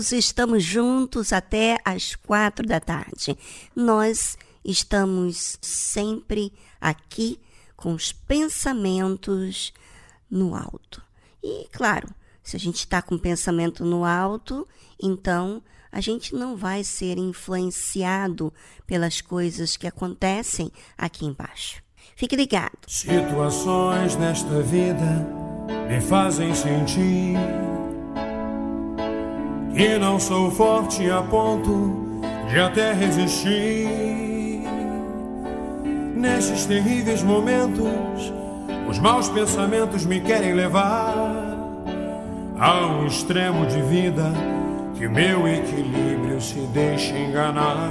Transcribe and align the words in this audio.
Todos. 0.00 0.12
Estamos 0.12 0.64
juntos 0.64 1.32
até 1.32 1.78
às 1.84 2.14
quatro 2.14 2.66
da 2.66 2.80
tarde. 2.80 3.36
Nós 3.76 4.36
estamos 4.64 5.58
sempre 5.60 6.52
aqui 6.80 7.38
com 7.76 7.92
os 7.92 8.12
pensamentos 8.12 9.72
no 10.30 10.54
alto. 10.54 11.02
E, 11.42 11.68
claro, 11.72 12.08
se 12.42 12.56
a 12.56 12.58
gente 12.58 12.76
está 12.76 13.02
com 13.02 13.18
pensamento 13.18 13.84
no 13.84 14.04
alto, 14.04 14.66
então 15.00 15.62
a 15.92 16.00
gente 16.00 16.34
não 16.34 16.56
vai 16.56 16.82
ser 16.82 17.18
influenciado 17.18 18.52
pelas 18.86 19.20
coisas 19.20 19.76
que 19.76 19.86
acontecem 19.86 20.70
aqui 20.96 21.26
embaixo. 21.26 21.82
Fique 22.16 22.36
ligado. 22.36 22.78
Situações 22.86 24.16
nesta 24.16 24.62
vida 24.62 25.26
me 25.88 26.00
fazem 26.00 26.54
sentir 26.54 27.36
que 29.74 29.98
não 29.98 30.18
sou 30.18 30.50
forte 30.50 31.10
a 31.10 31.22
ponto 31.22 32.20
de 32.48 32.58
até 32.58 32.92
resistir. 32.92 33.88
Nesses 36.14 36.66
terríveis 36.66 37.22
momentos, 37.22 38.32
os 38.88 38.98
maus 38.98 39.28
pensamentos 39.28 40.04
me 40.04 40.20
querem 40.20 40.52
levar 40.52 41.14
a 42.58 42.86
um 42.86 43.06
extremo 43.06 43.64
de 43.66 43.80
vida 43.82 44.32
que 44.96 45.08
meu 45.08 45.48
equilíbrio 45.48 46.40
se 46.40 46.60
deixa 46.74 47.16
enganar. 47.16 47.90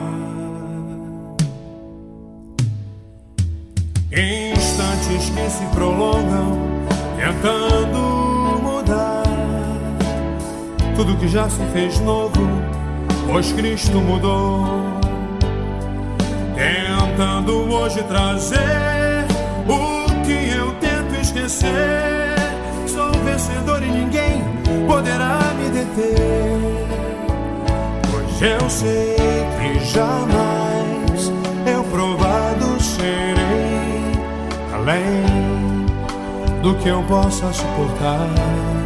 Instantes 4.11 5.29
que 5.29 5.49
se 5.49 5.65
prolongam, 5.73 6.57
tentando 7.17 8.28
tudo 10.99 11.15
que 11.15 11.29
já 11.29 11.49
se 11.49 11.63
fez 11.71 11.97
novo, 12.01 12.45
pois 13.31 13.53
Cristo 13.53 14.01
mudou. 14.01 14.65
Tentando 16.57 17.71
hoje 17.73 18.03
trazer 18.03 19.25
o 19.65 20.05
que 20.25 20.49
eu 20.57 20.73
tento 20.81 21.21
esquecer. 21.21 22.35
Sou 22.85 23.13
vencedor 23.23 23.81
e 23.81 23.89
ninguém 23.89 24.43
poderá 24.87 25.39
me 25.57 25.69
deter. 25.69 26.59
Eu 28.41 28.69
sei 28.69 29.15
que 29.57 29.79
jamais 29.85 31.31
eu 31.65 31.81
provado 31.85 32.81
serei 32.83 34.11
além 34.73 35.23
do 36.61 36.75
que 36.75 36.89
eu 36.89 37.01
possa 37.03 37.53
suportar. 37.53 38.78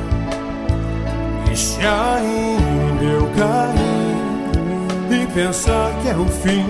E 1.86 3.06
eu 3.06 3.30
cair 3.38 5.22
e 5.22 5.28
pensar 5.34 5.92
que 6.02 6.08
é 6.08 6.16
o 6.16 6.26
fim, 6.26 6.66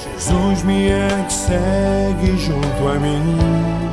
Jesus 0.00 0.62
me 0.62 0.88
é 0.88 1.24
que 1.26 1.32
segue 1.32 2.38
junto 2.38 2.88
a 2.88 2.94
mim. 3.00 3.83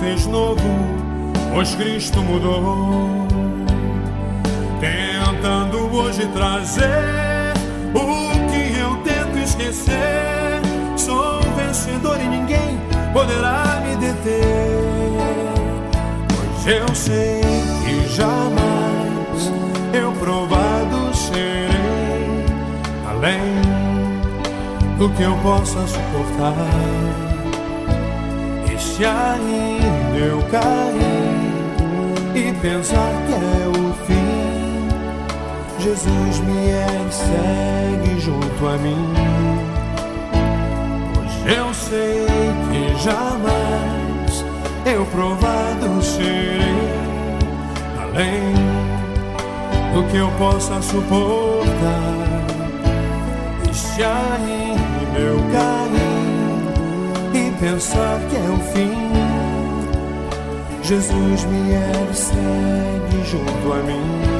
Fez 0.00 0.26
novo, 0.26 0.62
pois 1.52 1.74
Cristo 1.74 2.20
mudou. 2.22 3.28
Tentando 4.80 5.94
hoje 5.94 6.26
trazer 6.28 7.52
o 7.94 8.30
que 8.50 8.78
eu 8.78 8.96
tento 9.04 9.38
esquecer. 9.38 10.60
Sou 10.96 11.40
vencedor 11.54 12.18
e 12.18 12.28
ninguém 12.28 12.80
poderá 13.12 13.82
me 13.84 13.96
deter, 13.96 14.78
pois 16.28 16.66
eu 16.66 16.94
sei 16.94 17.42
que 17.84 18.08
jamais 18.14 19.52
eu 19.92 20.12
provado 20.12 21.14
serei 21.14 22.44
além 23.06 23.60
do 24.96 25.10
que 25.10 25.22
eu 25.22 25.36
possa 25.38 25.86
suportar. 25.86 26.54
E 28.72 28.78
se 28.78 29.04
ainda 29.04 29.69
eu 30.20 30.42
cair 30.50 31.40
e 32.34 32.52
pensar 32.60 33.12
que 33.26 33.32
é 33.32 33.68
o 33.68 33.92
fim, 34.06 34.88
Jesus 35.78 36.40
me 36.40 36.70
é 36.70 36.90
segue 37.10 38.20
junto 38.20 38.66
a 38.66 38.76
mim. 38.78 39.14
Pois 41.14 41.56
eu 41.56 41.74
sei 41.74 42.26
que 42.70 43.02
jamais 43.02 44.44
eu 44.86 45.04
provado 45.06 46.02
serei 46.02 46.60
além 47.98 48.54
do 49.94 50.04
que 50.10 50.16
eu 50.18 50.30
possa 50.32 50.80
suportar 50.82 52.30
se 53.72 54.04
ainda 54.04 55.18
eu 55.18 55.38
cair 55.52 55.90
e 57.34 57.50
pensar 57.60 58.20
que 58.28 58.36
é 58.36 58.50
o 58.50 58.58
fim, 58.72 59.09
Jesus 60.90 61.44
me 61.44 62.12
segue 62.12 63.24
junto 63.24 63.72
a 63.72 63.82
mim. 63.84 64.39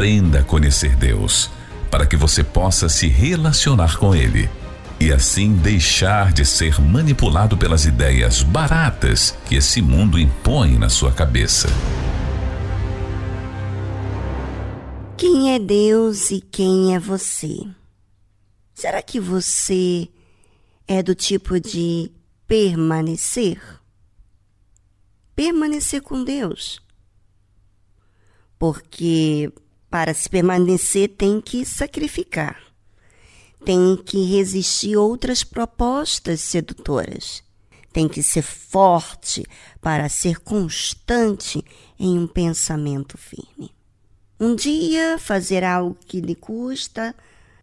Aprenda 0.00 0.40
a 0.40 0.42
conhecer 0.42 0.96
Deus, 0.96 1.50
para 1.90 2.06
que 2.06 2.16
você 2.16 2.42
possa 2.42 2.88
se 2.88 3.06
relacionar 3.06 3.98
com 3.98 4.14
Ele 4.14 4.48
e 4.98 5.12
assim 5.12 5.54
deixar 5.54 6.32
de 6.32 6.42
ser 6.42 6.80
manipulado 6.80 7.54
pelas 7.54 7.84
ideias 7.84 8.42
baratas 8.42 9.36
que 9.44 9.56
esse 9.56 9.82
mundo 9.82 10.18
impõe 10.18 10.78
na 10.78 10.88
sua 10.88 11.12
cabeça. 11.12 11.68
Quem 15.18 15.54
é 15.54 15.58
Deus 15.58 16.30
e 16.30 16.40
quem 16.40 16.94
é 16.94 16.98
você? 16.98 17.58
Será 18.72 19.02
que 19.02 19.20
você 19.20 20.08
é 20.88 21.02
do 21.02 21.14
tipo 21.14 21.60
de 21.60 22.10
permanecer? 22.46 23.60
Permanecer 25.36 26.00
com 26.00 26.24
Deus. 26.24 26.80
Porque 28.58 29.52
para 29.90 30.14
se 30.14 30.28
permanecer 30.28 31.08
tem 31.08 31.40
que 31.40 31.64
sacrificar, 31.64 32.56
tem 33.64 33.96
que 33.96 34.24
resistir 34.24 34.96
outras 34.96 35.42
propostas 35.42 36.40
sedutoras, 36.40 37.42
tem 37.92 38.08
que 38.08 38.22
ser 38.22 38.42
forte 38.42 39.44
para 39.80 40.08
ser 40.08 40.38
constante 40.38 41.64
em 41.98 42.18
um 42.18 42.26
pensamento 42.26 43.18
firme. 43.18 43.72
Um 44.38 44.54
dia 44.54 45.18
fazer 45.18 45.64
algo 45.64 45.96
que 46.06 46.20
lhe 46.20 46.34
custa 46.34 47.14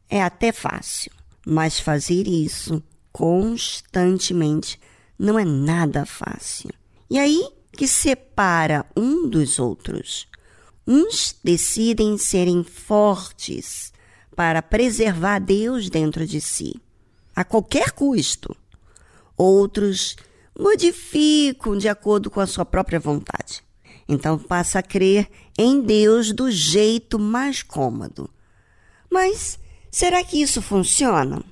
é 0.10 0.22
até 0.22 0.52
fácil, 0.52 1.12
mas 1.46 1.80
fazer 1.80 2.28
isso 2.28 2.84
constantemente 3.12 4.80
não 5.18 5.40
é 5.40 5.46
nada 5.46 6.06
fácil. 6.06 6.70
E 7.10 7.18
aí 7.18 7.50
que 7.72 7.88
separa 7.88 8.86
um 8.96 9.30
dos 9.30 9.60
outros. 9.60 10.28
Uns 10.88 11.36
decidem 11.44 12.18
serem 12.18 12.64
fortes 12.64 13.92
para 14.36 14.62
preservar 14.62 15.40
Deus 15.40 15.90
dentro 15.90 16.26
de 16.26 16.40
si, 16.40 16.80
a 17.36 17.44
qualquer 17.44 17.92
custo. 17.92 18.56
Outros 19.36 20.16
modificam 20.58 21.78
de 21.78 21.90
acordo 21.90 22.30
com 22.30 22.40
a 22.40 22.48
sua 22.48 22.66
própria 22.66 23.00
vontade. 23.00 23.64
Então 24.08 24.40
passa 24.40 24.80
a 24.80 24.84
crer 24.84 25.28
em 25.58 25.82
Deus 25.82 26.32
do 26.32 26.50
jeito 26.50 27.20
mais 27.20 27.62
cômodo. 27.62 28.30
Mas 29.12 29.60
Será 30.00 30.24
que 30.24 30.40
isso 30.40 30.62
funciona? 30.62 31.44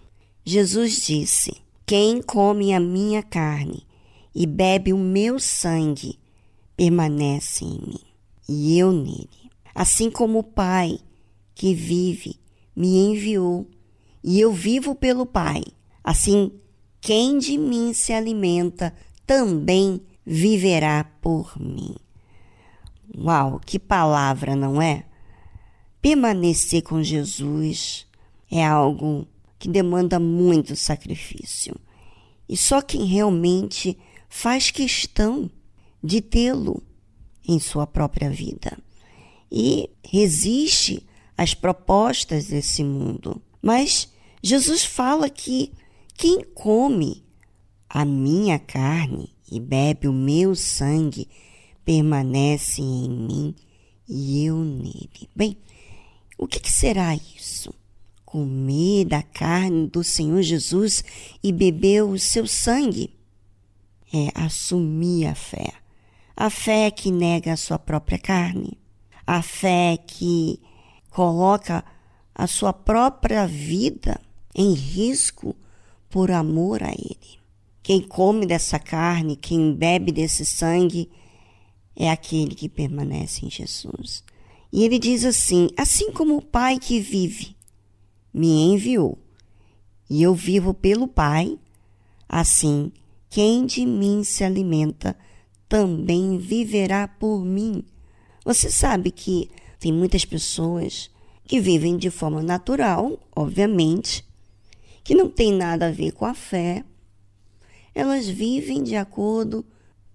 Jesus 0.44 1.01
disse: 1.01 1.51
Quem 1.84 2.22
come 2.22 2.74
a 2.74 2.80
minha 2.80 3.24
carne 3.24 3.88
e 4.36 4.46
bebe 4.46 4.94
o 4.94 4.98
meu 5.00 5.39
sangue 5.39 6.20
permanece 6.77 7.65
em 7.65 7.80
mim 7.80 8.14
e 8.47 8.77
eu 8.77 8.91
nele. 8.91 9.51
Assim 9.73 10.09
como 10.09 10.39
o 10.39 10.43
Pai 10.43 10.99
que 11.53 11.73
vive 11.73 12.39
me 12.75 12.97
enviou 12.97 13.67
e 14.23 14.39
eu 14.39 14.51
vivo 14.51 14.95
pelo 14.95 15.25
Pai, 15.25 15.63
assim 16.03 16.51
quem 16.99 17.37
de 17.37 17.57
mim 17.57 17.93
se 17.93 18.11
alimenta 18.11 18.93
também 19.25 20.01
viverá 20.25 21.03
por 21.21 21.59
mim. 21.59 21.95
Uau, 23.17 23.61
que 23.63 23.77
palavra, 23.77 24.55
não 24.55 24.81
é? 24.81 25.05
Permanecer 26.01 26.81
com 26.81 27.03
Jesus 27.03 28.07
é 28.51 28.65
algo 28.65 29.27
que 29.59 29.69
demanda 29.69 30.19
muito 30.19 30.75
sacrifício. 30.75 31.75
E 32.47 32.57
só 32.57 32.81
quem 32.81 33.05
realmente 33.05 33.97
faz 34.27 34.71
questão 34.71 35.49
de 36.03 36.21
tê-lo 36.21 36.83
em 37.47 37.59
sua 37.59 37.85
própria 37.85 38.29
vida 38.29 38.77
e 39.51 39.89
resiste 40.03 41.05
às 41.37 41.53
propostas 41.53 42.47
desse 42.47 42.83
mundo. 42.83 43.41
Mas 43.61 44.11
Jesus 44.41 44.83
fala 44.83 45.29
que 45.29 45.71
quem 46.15 46.43
come 46.53 47.23
a 47.89 48.03
minha 48.05 48.59
carne 48.59 49.29
e 49.51 49.59
bebe 49.59 50.07
o 50.07 50.13
meu 50.13 50.55
sangue 50.55 51.27
permanece 51.83 52.81
em 52.81 53.09
mim 53.09 53.55
e 54.07 54.45
eu 54.45 54.57
nele. 54.57 55.29
Bem, 55.35 55.57
o 56.37 56.47
que, 56.47 56.59
que 56.59 56.71
será 56.71 57.15
isso? 57.15 57.73
comer 58.35 59.05
da 59.05 59.23
carne 59.23 59.87
do 59.87 60.03
Senhor 60.03 60.41
Jesus 60.41 61.05
e 61.41 61.53
beber 61.53 62.03
o 62.03 62.19
seu 62.19 62.45
sangue. 62.45 63.13
É 64.13 64.29
assumir 64.35 65.27
a 65.27 65.33
fé. 65.33 65.71
A 66.36 66.50
fé 66.50 66.92
que 66.92 67.12
nega 67.12 67.54
a 67.54 67.58
sua 67.58 67.80
própria 67.80 68.20
carne. 68.20 68.77
A 69.25 69.42
fé 69.42 69.98
que 69.98 70.60
coloca 71.10 71.84
a 72.34 72.48
sua 72.48 72.74
própria 72.74 73.48
vida 73.48 74.20
em 74.54 74.74
risco 74.74 75.56
por 76.10 76.32
amor 76.32 76.84
a 76.84 76.92
Ele. 76.92 77.39
Quem 77.82 78.01
come 78.01 78.46
dessa 78.46 78.80
carne, 78.80 79.36
quem 79.36 79.74
bebe 79.74 80.12
desse 80.12 80.46
sangue, 80.46 81.10
é 81.96 82.10
aquele 82.10 82.56
que 82.56 82.68
permanece 82.68 83.46
em 83.46 83.50
Jesus. 83.50 84.24
E 84.72 84.84
ele 84.84 85.00
diz 85.00 85.24
assim: 85.24 85.70
assim 85.77 86.12
como 86.12 86.36
o 86.36 86.42
Pai 86.42 86.80
que 86.80 87.00
vive 87.00 87.56
me 88.34 88.74
enviou, 88.74 89.18
e 90.10 90.22
eu 90.22 90.36
vivo 90.36 90.74
pelo 90.74 91.08
Pai, 91.08 91.58
assim 92.27 92.92
quem 93.30 93.65
de 93.65 93.86
mim 93.86 94.24
se 94.24 94.44
alimenta 94.44 95.15
também 95.75 96.38
viverá 96.38 97.05
por 97.05 97.44
mim. 97.44 97.84
Você 98.46 98.72
sabe 98.72 99.12
que 99.12 99.51
tem 99.77 99.91
muitas 99.91 100.24
pessoas 100.24 101.12
que 101.44 101.60
vivem 101.60 101.98
de 101.98 102.10
forma 102.10 102.41
natural, 102.41 103.20
obviamente, 103.36 104.25
que 105.03 105.13
não 105.13 105.29
tem 105.29 105.51
nada 105.51 105.88
a 105.88 105.91
ver 105.91 106.13
com 106.13 106.24
a 106.24 106.34
fé. 106.34 106.86
Elas 107.94 108.25
vivem 108.25 108.84
de 108.84 108.96
acordo 108.96 109.65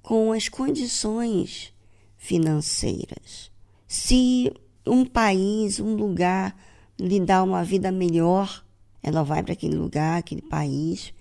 com 0.00 0.33
as 0.33 0.49
condições 0.49 1.75
financeiras. 2.17 3.50
Se 3.87 4.50
um 4.87 5.05
país, 5.05 5.79
um 5.79 5.95
lugar 5.95 6.57
lhe 6.99 7.21
dá 7.21 7.43
uma 7.43 7.62
vida 7.62 7.93
melhor, 7.93 8.64
ela 9.02 9.23
vai 9.23 9.43
para 9.43 9.52
aquele 9.52 9.76
lugar, 9.76 10.21
aquele 10.21 10.40
país, 10.40 11.12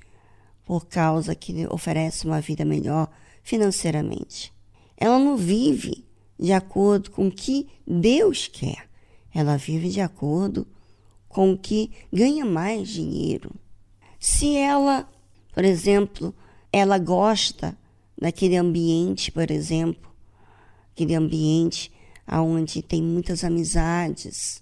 por 0.64 0.86
causa 0.86 1.36
que 1.36 1.68
oferece 1.68 2.26
uma 2.26 2.40
vida 2.40 2.64
melhor 2.64 3.10
financeiramente. 3.44 4.54
Ela 4.98 5.18
não 5.18 5.38
vive 5.38 6.06
de 6.38 6.52
acordo 6.54 7.12
com 7.12 7.28
o 7.28 7.32
que 7.32 7.68
Deus 7.86 8.48
quer. 8.48 8.90
Ela 9.34 9.58
vive 9.58 9.90
de 9.90 10.02
acordo 10.02 10.68
com 11.28 11.54
o 11.54 11.58
que 11.58 11.92
ganha 12.12 12.46
mais 12.46 12.90
dinheiro. 12.90 13.52
Se 14.20 14.56
ela, 14.56 15.08
por 15.54 15.64
exemplo, 15.64 16.34
ela 16.72 16.98
gosta 16.98 17.78
daquele 18.20 18.58
ambiente, 18.58 19.32
por 19.32 19.50
exemplo, 19.50 20.12
aquele 20.92 21.16
ambiente 21.16 21.92
onde 22.32 22.82
tem 22.82 23.02
muitas 23.02 23.44
amizades, 23.44 24.62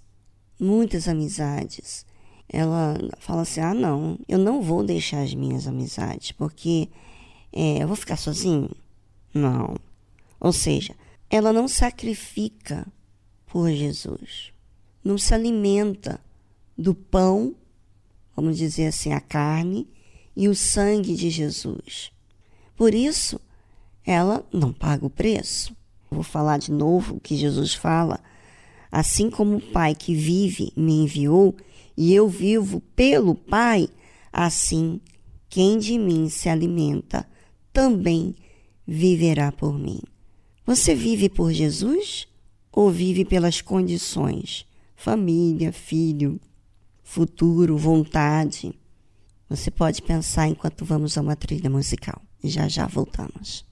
muitas 0.59 1.07
amizades. 1.07 2.05
Ela 2.47 2.95
fala 3.19 3.41
assim: 3.41 3.59
ah, 3.59 3.73
não, 3.73 4.19
eu 4.27 4.37
não 4.37 4.61
vou 4.61 4.83
deixar 4.83 5.21
as 5.21 5.33
minhas 5.33 5.67
amizades, 5.67 6.31
porque 6.31 6.89
é, 7.51 7.83
eu 7.83 7.87
vou 7.87 7.95
ficar 7.95 8.17
sozinho. 8.17 8.69
Não. 9.33 9.75
Ou 10.39 10.51
seja, 10.51 10.95
ela 11.29 11.51
não 11.51 11.67
sacrifica 11.67 12.87
por 13.45 13.69
Jesus, 13.71 14.51
não 15.03 15.17
se 15.17 15.33
alimenta 15.33 16.19
do 16.77 16.93
pão, 16.93 17.55
vamos 18.35 18.57
dizer 18.57 18.87
assim, 18.87 19.13
a 19.13 19.19
carne 19.19 19.87
e 20.35 20.47
o 20.47 20.55
sangue 20.55 21.15
de 21.15 21.29
Jesus. 21.29 22.11
Por 22.75 22.93
isso, 22.93 23.39
ela 24.05 24.45
não 24.53 24.71
paga 24.71 25.05
o 25.05 25.09
preço. 25.09 25.75
Vou 26.09 26.23
falar 26.23 26.57
de 26.57 26.71
novo 26.71 27.15
o 27.15 27.19
que 27.19 27.35
Jesus 27.35 27.73
fala 27.73 28.19
Assim 28.91 29.29
como 29.29 29.57
o 29.57 29.61
Pai 29.61 29.93
que 29.93 30.15
vive 30.15 30.71
me 30.75 31.03
enviou, 31.03 31.55
e 31.95 32.13
eu 32.13 32.27
vivo 32.27 32.81
pelo 32.95 33.35
Pai, 33.35 33.89
assim 34.31 34.99
quem 35.49 35.77
de 35.77 35.97
mim 35.97 36.29
se 36.29 36.49
alimenta 36.49 37.27
também 37.77 38.33
viverá 38.87 39.51
por 39.51 39.77
mim. 39.77 39.99
Você 40.65 40.95
vive 40.95 41.29
por 41.29 41.53
Jesus 41.53 42.27
ou 42.71 42.89
vive 42.89 43.23
pelas 43.23 43.61
condições? 43.61 44.65
Família, 44.95 45.71
filho, 45.71 46.41
futuro, 47.03 47.77
vontade. 47.77 48.73
Você 49.47 49.69
pode 49.69 50.01
pensar 50.01 50.47
enquanto 50.47 50.83
vamos 50.83 51.19
a 51.19 51.21
uma 51.21 51.35
trilha 51.35 51.69
musical. 51.69 52.19
Já 52.43 52.67
já 52.67 52.87
voltamos. 52.87 53.63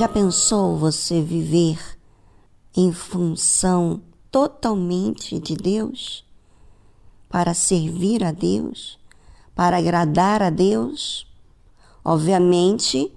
Já 0.00 0.08
pensou 0.08 0.78
você 0.78 1.20
viver 1.20 1.78
em 2.74 2.90
função 2.90 4.00
totalmente 4.30 5.38
de 5.38 5.54
Deus? 5.54 6.24
Para 7.28 7.52
servir 7.52 8.24
a 8.24 8.32
Deus? 8.32 8.98
Para 9.54 9.76
agradar 9.76 10.42
a 10.42 10.48
Deus? 10.48 11.26
Obviamente 12.02 13.12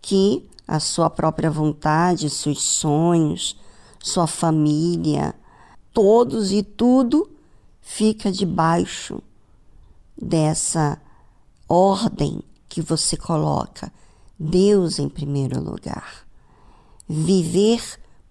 que 0.00 0.48
a 0.66 0.80
sua 0.80 1.10
própria 1.10 1.50
vontade, 1.50 2.30
seus 2.30 2.62
sonhos, 2.62 3.54
sua 4.02 4.26
família, 4.26 5.34
todos 5.92 6.50
e 6.50 6.62
tudo 6.62 7.30
fica 7.82 8.32
debaixo 8.32 9.22
dessa 10.16 10.98
ordem 11.68 12.42
que 12.70 12.80
você 12.80 13.18
coloca. 13.18 13.92
Deus 14.42 14.98
em 14.98 15.08
primeiro 15.08 15.62
lugar. 15.62 16.26
Viver 17.08 17.80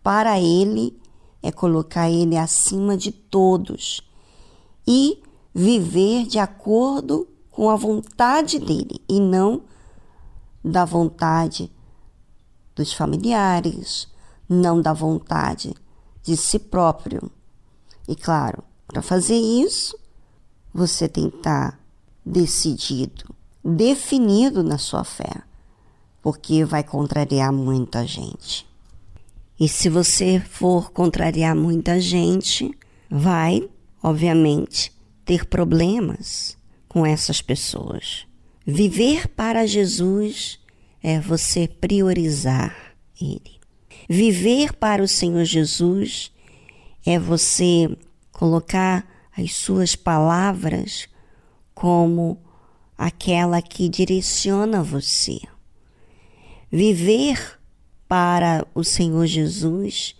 para 0.03 0.37
Ele 0.41 0.99
é 1.41 1.53
colocar 1.53 2.09
Ele 2.09 2.37
acima 2.37 2.97
de 2.97 3.13
todos 3.13 4.01
e 4.85 5.23
viver 5.53 6.25
de 6.25 6.37
acordo 6.37 7.27
com 7.49 7.69
a 7.69 7.77
vontade 7.77 8.59
dele 8.59 9.01
e 9.07 9.21
não 9.21 9.63
da 10.63 10.83
vontade 10.83 11.71
dos 12.75 12.91
familiares, 12.91 14.09
não 14.49 14.81
da 14.81 14.91
vontade 14.91 15.73
de 16.21 16.35
si 16.35 16.59
próprio. 16.59 17.31
E 18.05 18.17
claro, 18.17 18.61
para 18.85 19.01
fazer 19.01 19.37
isso, 19.37 19.97
você 20.73 21.07
tem 21.07 21.29
que 21.29 21.37
estar 21.37 21.79
decidido, 22.25 23.33
definido 23.63 24.61
na 24.61 24.77
sua 24.77 25.05
fé 25.05 25.43
porque 26.21 26.63
vai 26.63 26.83
contrariar 26.83 27.51
muita 27.51 28.05
gente. 28.05 28.67
E 29.59 29.67
se 29.67 29.89
você 29.89 30.39
for 30.39 30.91
contrariar 30.91 31.55
muita 31.55 31.99
gente, 31.99 32.71
vai, 33.09 33.69
obviamente, 34.01 34.91
ter 35.23 35.45
problemas 35.45 36.57
com 36.87 37.05
essas 37.05 37.41
pessoas. 37.41 38.25
Viver 38.65 39.27
para 39.27 39.65
Jesus 39.65 40.59
é 41.01 41.19
você 41.19 41.67
priorizar 41.67 42.75
Ele. 43.19 43.59
Viver 44.09 44.73
para 44.73 45.03
o 45.03 45.07
Senhor 45.07 45.45
Jesus 45.45 46.31
é 47.05 47.17
você 47.17 47.95
colocar 48.31 49.07
as 49.37 49.53
suas 49.53 49.95
palavras 49.95 51.07
como 51.73 52.39
aquela 52.97 53.61
que 53.61 53.87
direciona 53.87 54.83
você. 54.83 55.39
Viver 56.71 57.59
para 58.07 58.65
o 58.73 58.83
Senhor 58.83 59.25
Jesus 59.25 60.15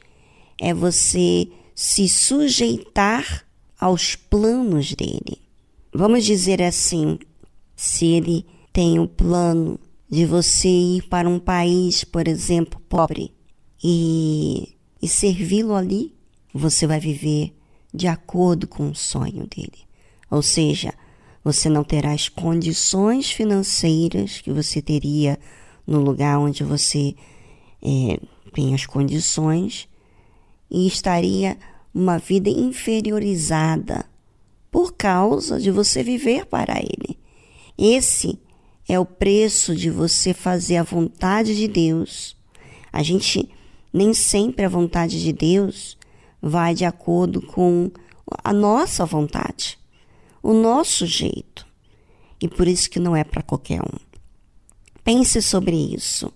é 0.59 0.73
você 0.73 1.47
se 1.73 2.09
sujeitar 2.09 3.45
aos 3.79 4.15
planos 4.15 4.93
dele. 4.93 5.41
Vamos 5.93 6.25
dizer 6.25 6.61
assim, 6.61 7.17
se 7.75 8.05
ele 8.05 8.45
tem 8.71 8.99
o 8.99 9.07
plano 9.07 9.79
de 10.09 10.25
você 10.25 10.67
ir 10.67 11.03
para 11.03 11.27
um 11.27 11.39
país, 11.39 12.03
por 12.03 12.27
exemplo, 12.27 12.79
pobre 12.87 13.33
e, 13.83 14.75
e 15.01 15.07
servi-lo 15.07 15.73
ali, 15.73 16.13
você 16.53 16.85
vai 16.85 16.99
viver 16.99 17.55
de 17.93 18.07
acordo 18.07 18.67
com 18.67 18.89
o 18.89 18.95
sonho 18.95 19.47
dele. 19.47 19.87
Ou 20.29 20.41
seja, 20.41 20.93
você 21.43 21.69
não 21.69 21.83
terá 21.83 22.11
as 22.11 22.29
condições 22.29 23.31
financeiras 23.31 24.41
que 24.41 24.51
você 24.51 24.81
teria 24.81 25.39
no 25.85 25.99
lugar 25.99 26.39
onde 26.39 26.63
você 26.63 27.15
é, 27.81 28.19
tem 28.53 28.73
as 28.73 28.85
condições 28.85 29.87
e 30.69 30.87
estaria 30.87 31.57
uma 31.93 32.17
vida 32.17 32.49
inferiorizada 32.49 34.05
por 34.71 34.93
causa 34.93 35.59
de 35.59 35.69
você 35.69 36.01
viver 36.01 36.45
para 36.45 36.79
Ele. 36.79 37.19
Esse 37.77 38.39
é 38.87 38.99
o 38.99 39.05
preço 39.05 39.75
de 39.75 39.89
você 39.89 40.33
fazer 40.33 40.77
a 40.77 40.83
vontade 40.83 41.55
de 41.55 41.67
Deus. 41.67 42.35
A 42.91 43.03
gente 43.03 43.49
nem 43.91 44.13
sempre 44.13 44.65
a 44.65 44.69
vontade 44.69 45.21
de 45.21 45.33
Deus 45.33 45.97
vai 46.41 46.73
de 46.73 46.85
acordo 46.85 47.41
com 47.41 47.91
a 48.43 48.53
nossa 48.53 49.05
vontade, 49.05 49.77
o 50.41 50.53
nosso 50.53 51.05
jeito. 51.05 51.65
E 52.41 52.47
por 52.47 52.67
isso 52.67 52.89
que 52.89 52.99
não 52.99 53.15
é 53.15 53.23
para 53.23 53.43
qualquer 53.43 53.81
um. 53.81 54.10
Pense 55.03 55.41
sobre 55.41 55.75
isso 55.75 56.31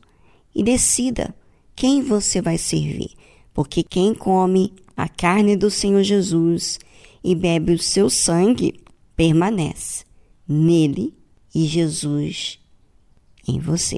e 0.54 0.64
decida 0.64 1.36
quem 1.76 2.02
você 2.02 2.42
vai 2.42 2.58
servir, 2.58 3.12
porque 3.54 3.84
quem 3.84 4.14
come 4.14 4.74
a 4.96 5.08
carne 5.10 5.56
do 5.56 5.70
Senhor 5.70 6.04
Jesus 6.04 6.80
e 7.24 7.36
bebe 7.36 7.74
o 7.74 7.80
seu 7.80 8.10
sangue 8.10 8.80
permanece 9.16 10.06
nele 10.48 11.14
e 11.54 11.66
Jesus 11.66 12.60
em 13.48 13.60
você. 13.60 13.98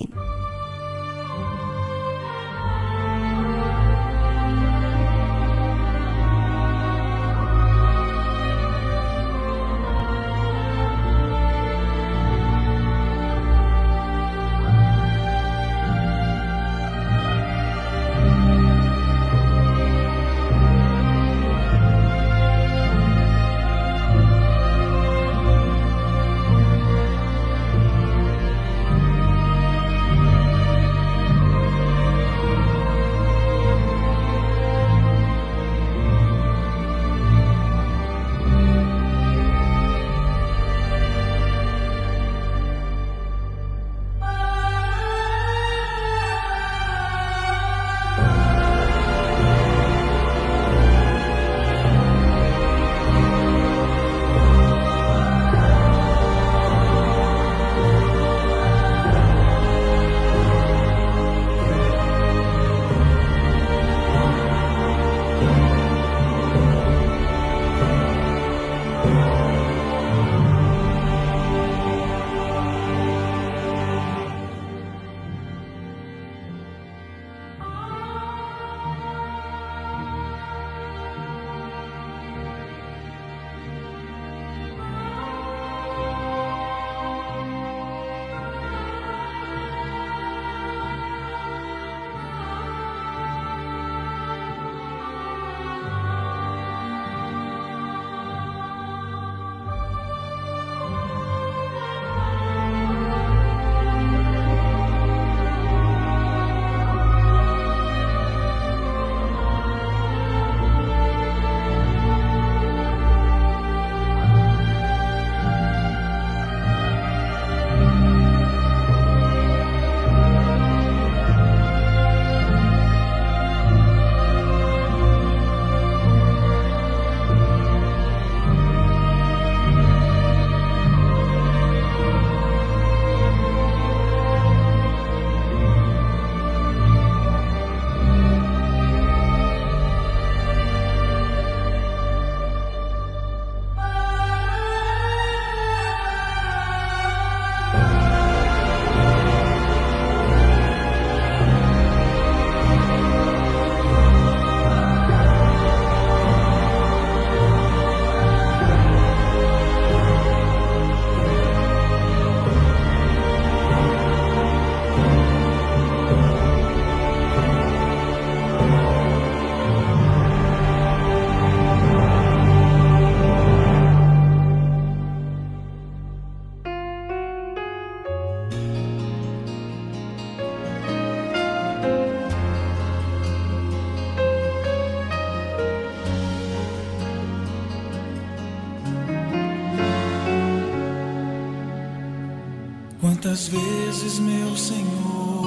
Quantas 193.37 193.49
vezes, 193.49 194.17
meu 194.17 194.57
Senhor, 194.57 195.45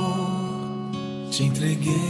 te 1.29 1.43
entreguei 1.43 2.10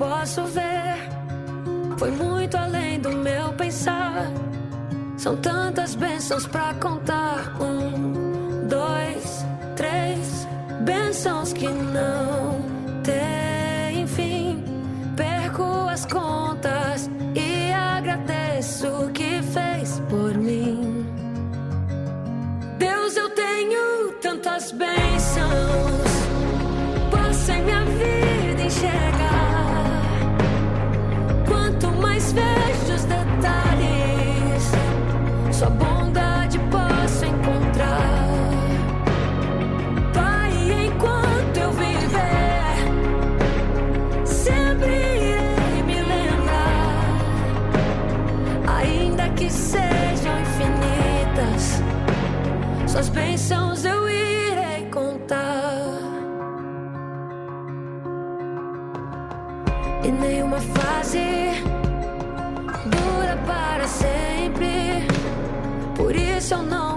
Posso 0.00 0.44
ver, 0.44 0.96
foi 1.98 2.10
muito 2.10 2.56
além 2.56 2.98
do 2.98 3.12
meu 3.12 3.52
pensar. 3.52 4.32
São 5.18 5.36
tantas 5.36 5.94
bênçãos 5.94 6.46
pra 6.46 6.72
contar. 6.80 7.54
Um, 7.60 8.66
dois, 8.66 9.44
três 9.76 10.48
bênçãos 10.80 11.52
que 11.52 11.68
não 11.68 12.62
tem 13.04 13.39
bênçãos 53.50 53.84
eu 53.84 54.08
irei 54.08 54.86
contar. 54.92 55.74
E 60.04 60.12
nenhuma 60.12 60.60
fase 60.60 61.18
dura 62.86 63.36
para 63.46 63.88
sempre. 63.88 65.04
Por 65.96 66.14
isso 66.14 66.54
eu 66.54 66.62
não 66.62 66.89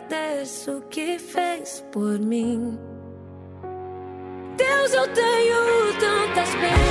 agradeço 0.00 0.78
o 0.78 0.82
que 0.82 1.18
fez 1.18 1.84
por 1.92 2.18
mim. 2.18 2.78
Deus, 4.56 4.94
eu 4.94 5.06
tenho 5.12 5.98
tantas 5.98 6.54
bênçãos. 6.54 6.89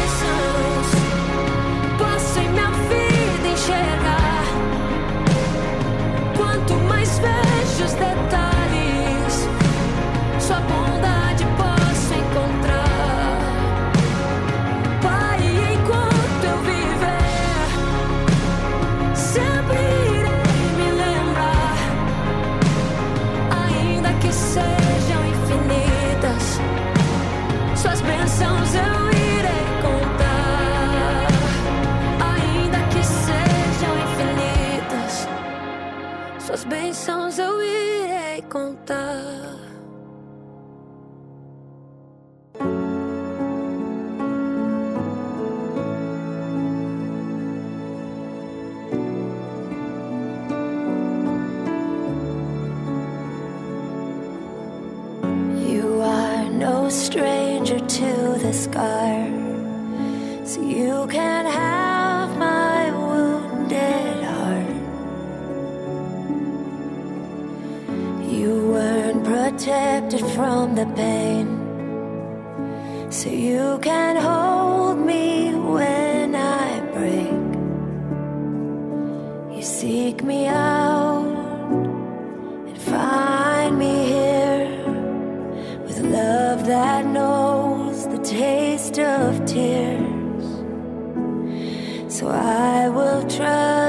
Contar. 38.49 39.59
You 55.69 56.01
are 56.01 56.49
no 56.49 56.89
stranger 56.89 57.79
to 57.79 58.11
the 58.43 58.51
scar, 58.51 59.29
so 60.43 60.61
you 60.61 61.07
can 61.07 61.45
have 61.45 61.68
protected 69.49 70.21
from 70.35 70.75
the 70.75 70.85
pain, 70.95 71.47
so 73.09 73.29
you 73.29 73.79
can 73.81 74.15
hold 74.15 74.99
me 74.99 75.55
when 75.55 76.35
I 76.35 76.79
break. 76.93 77.49
You 79.55 79.63
seek 79.63 80.23
me 80.23 80.45
out 80.45 81.25
and 82.67 82.77
find 82.77 83.79
me 83.79 83.95
here 84.13 84.83
with 85.83 85.99
love 86.01 86.67
that 86.67 87.07
knows 87.07 88.07
the 88.07 88.19
taste 88.19 88.99
of 88.99 89.45
tears. 89.45 90.45
So 92.07 92.27
I 92.27 92.87
will 92.89 93.23
trust 93.27 93.88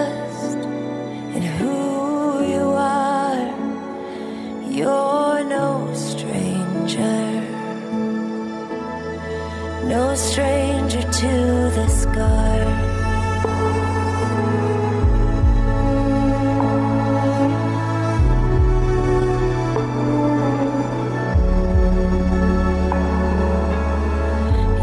no 9.90 10.14
stranger 10.14 11.02
to 11.02 11.32
the 11.76 11.88
scar. 11.88 12.58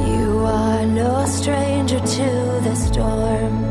You 0.09 0.39
are 0.45 0.85
no 0.85 1.25
stranger 1.25 1.99
to 1.99 2.29
the 2.67 2.75
storm. 2.75 3.66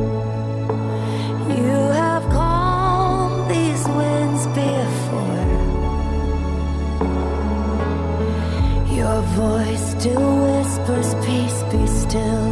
Still. 12.17 12.46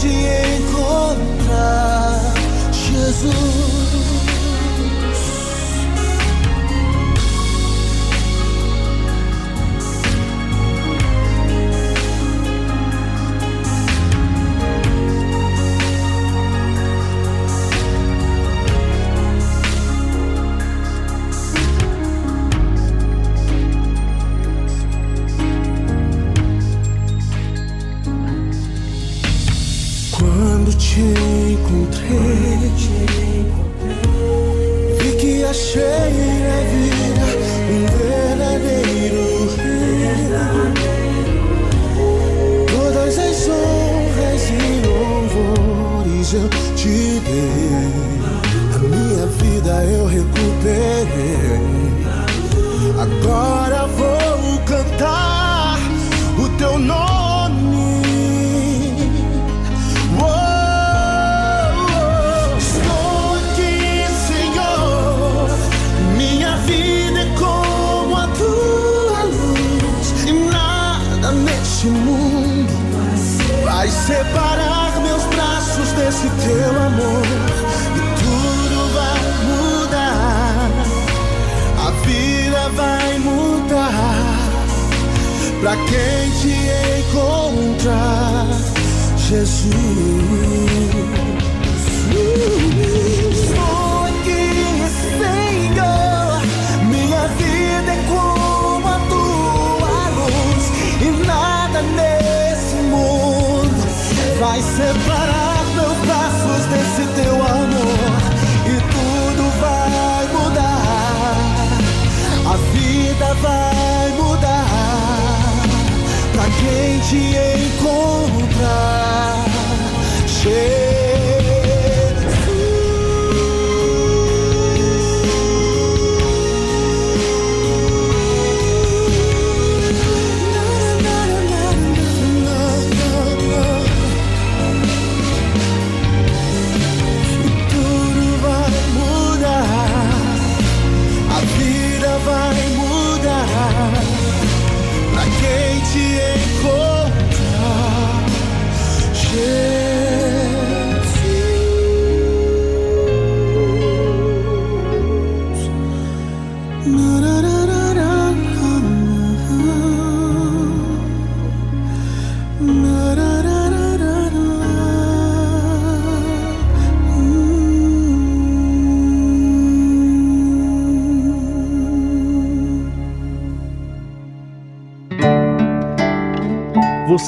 Te 0.00 0.56
encontrar, 0.56 2.32
Jesus. 2.72 4.29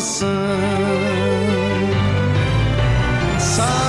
salvação. 0.00 0.28
Saciá-lo-ei 3.38 3.82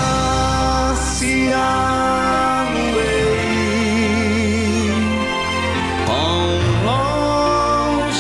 com 6.06 6.60
longevidade 6.86 8.20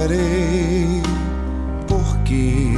farei, 0.02 1.00
porque 1.86 2.72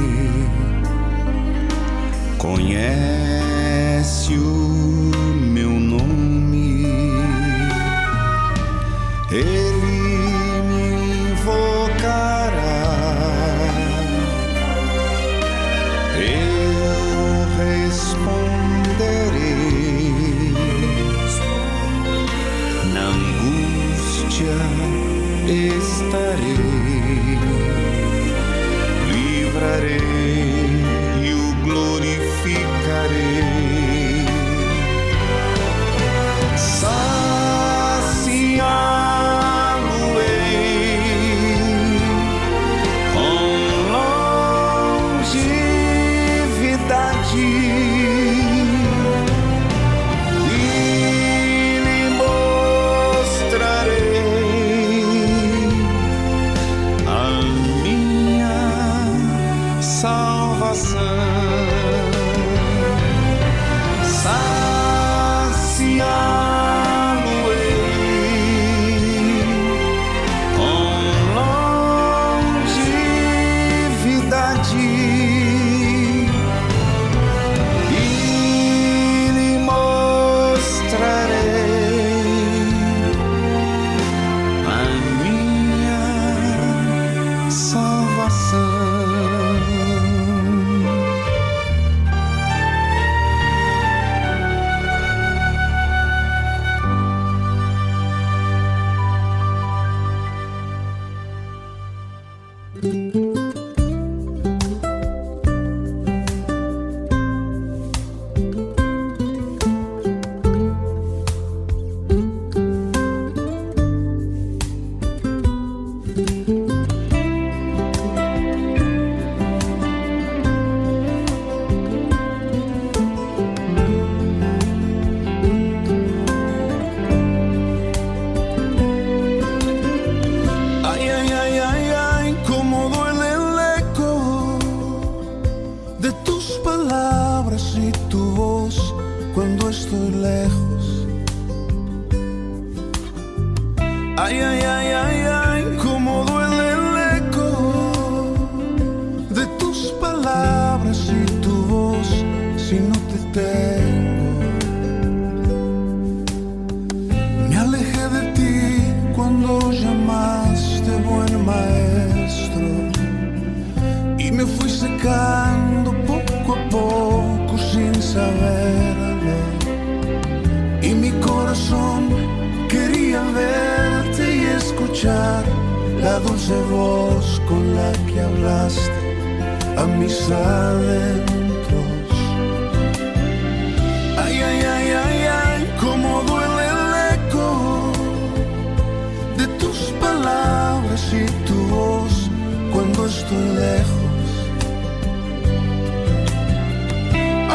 conhece 2.37 4.35
o 4.35 5.11
meu 5.51 5.71
nome. 5.71 6.85
Ele 9.31 10.61
me 10.69 11.31
invocará. 11.31 12.83
Eu 16.19 17.47
responderei 17.57 18.13
na 22.93 23.05
angústia 23.07 24.55
estarei. 25.47 26.54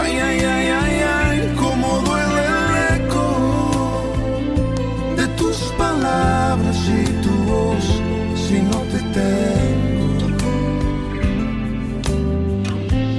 Ay, 0.02 0.12
ay, 0.18 0.38
ay, 0.54 0.66
ay, 0.82 0.96
ay, 1.18 1.54
cómo 1.56 1.88
duele 2.06 2.42
el 2.56 2.74
eco 3.00 3.26
de 5.16 5.26
tus 5.38 5.56
palabras 5.78 6.78
y 6.88 7.04
tu 7.22 7.32
voz 7.50 7.84
si 8.44 8.56
no 8.70 8.78
te 8.92 9.00
tengo. 9.18 10.28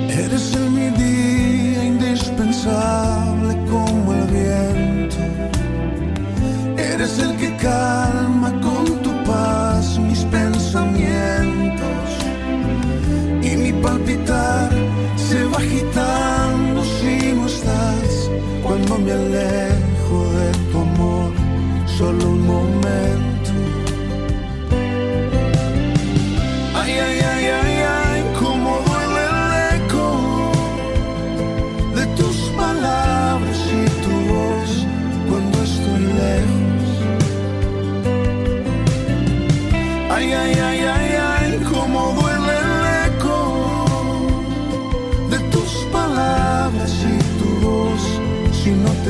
Eres 0.09 0.55
en 0.55 0.68
mi 0.74 0.88
día 1.03 1.84
indispensable. 1.86 3.00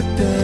the 0.02 0.41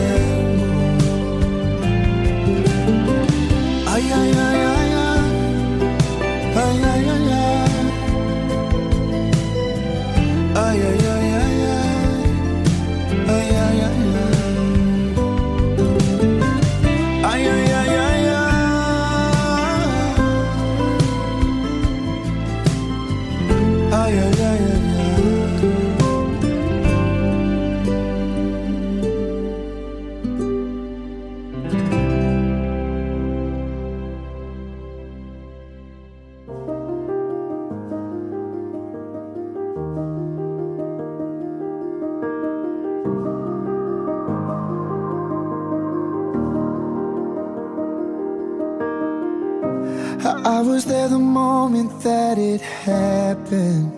happened. 52.87 53.97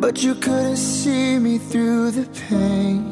But 0.00 0.22
you 0.22 0.34
couldn't 0.34 0.76
see 0.76 1.38
me 1.38 1.58
through 1.58 2.12
the 2.12 2.26
pain. 2.48 3.02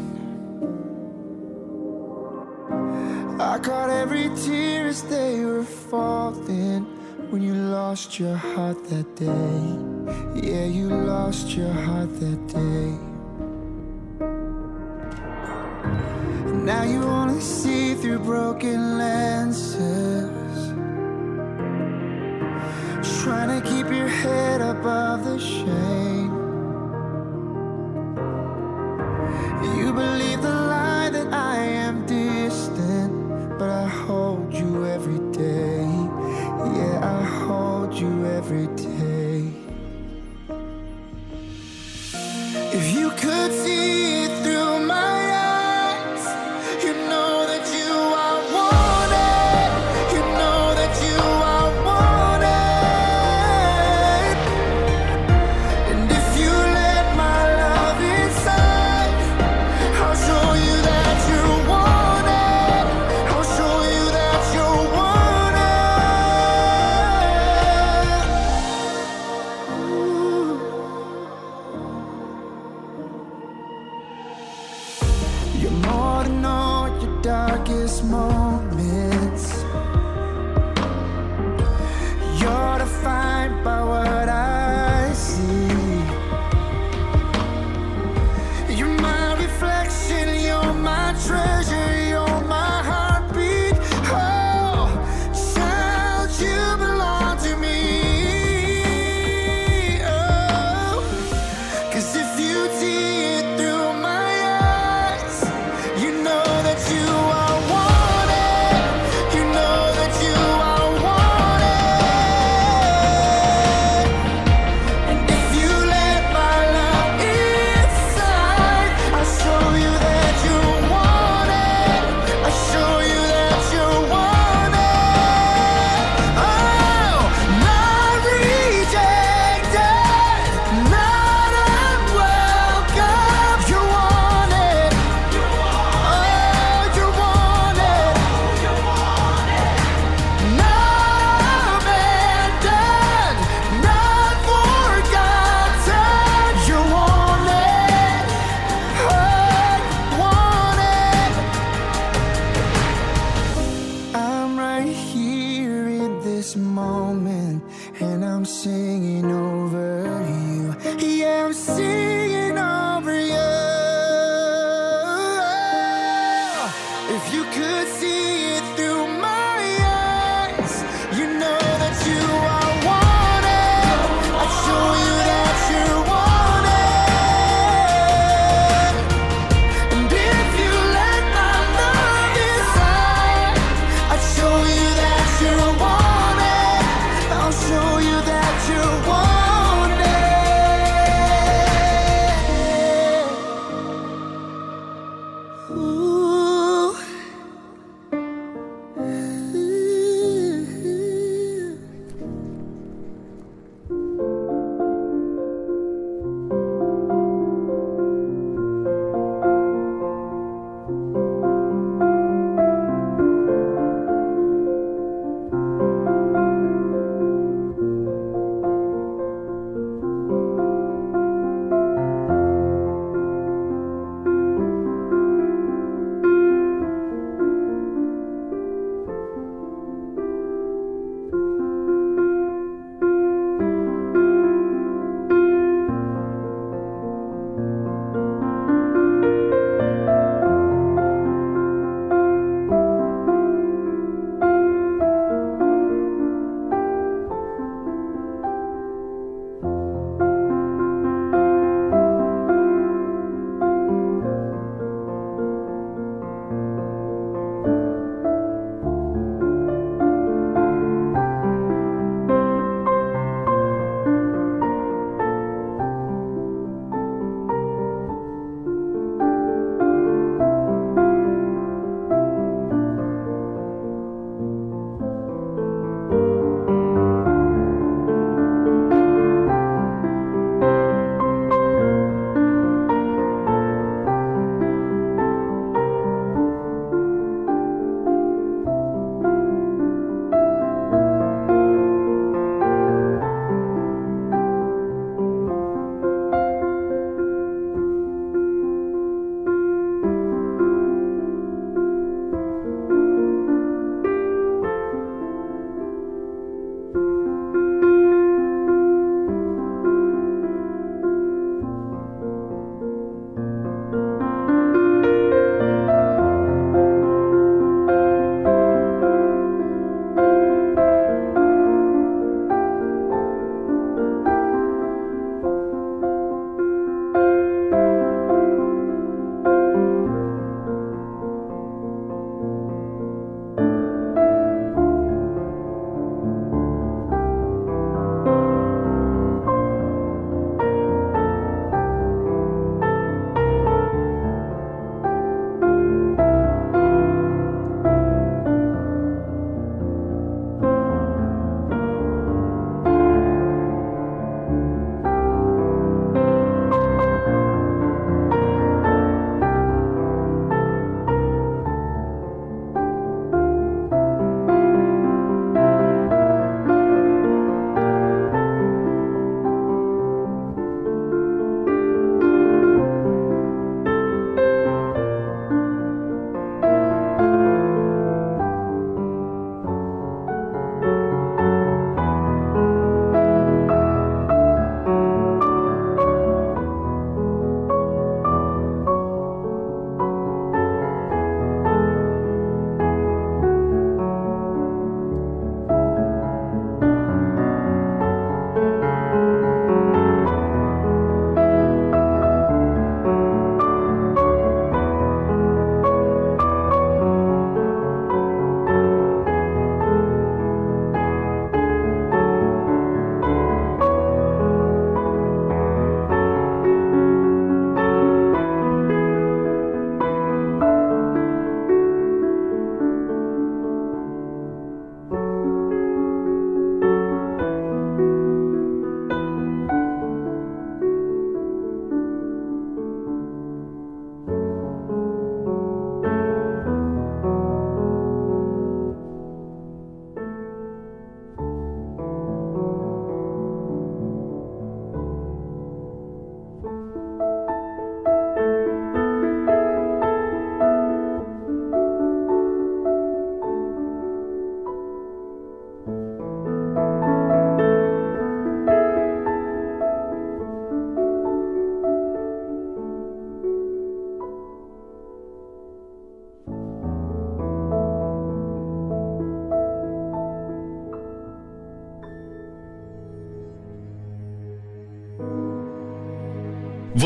I 3.41 3.59
caught 3.59 3.91
every 3.91 4.29
tear 4.45 4.87
as 4.87 5.03
they 5.03 5.45
were 5.45 5.64
falling 5.64 6.85
when 7.31 7.43
you 7.43 7.55
lost 7.55 8.18
your 8.18 8.37
heart 8.37 8.79
that 8.91 9.09
day. 9.16 9.61
Yeah, 10.49 10.66
you 10.66 10.89
lost 10.89 11.57
your 11.57 11.72
heart 11.72 12.11
that 12.20 12.41
day. 12.47 12.91
Now 16.70 16.85
you 16.85 17.03
only 17.03 17.41
see 17.41 17.95
through 17.95 18.20
broken 18.20 18.99
lenses 18.99 20.28
trying 23.29 23.61
to 23.61 23.68
keep 23.68 23.87
your 23.91 24.09
head 24.09 24.62
above 24.62 25.22
the 25.22 25.39
shade. 25.39 26.28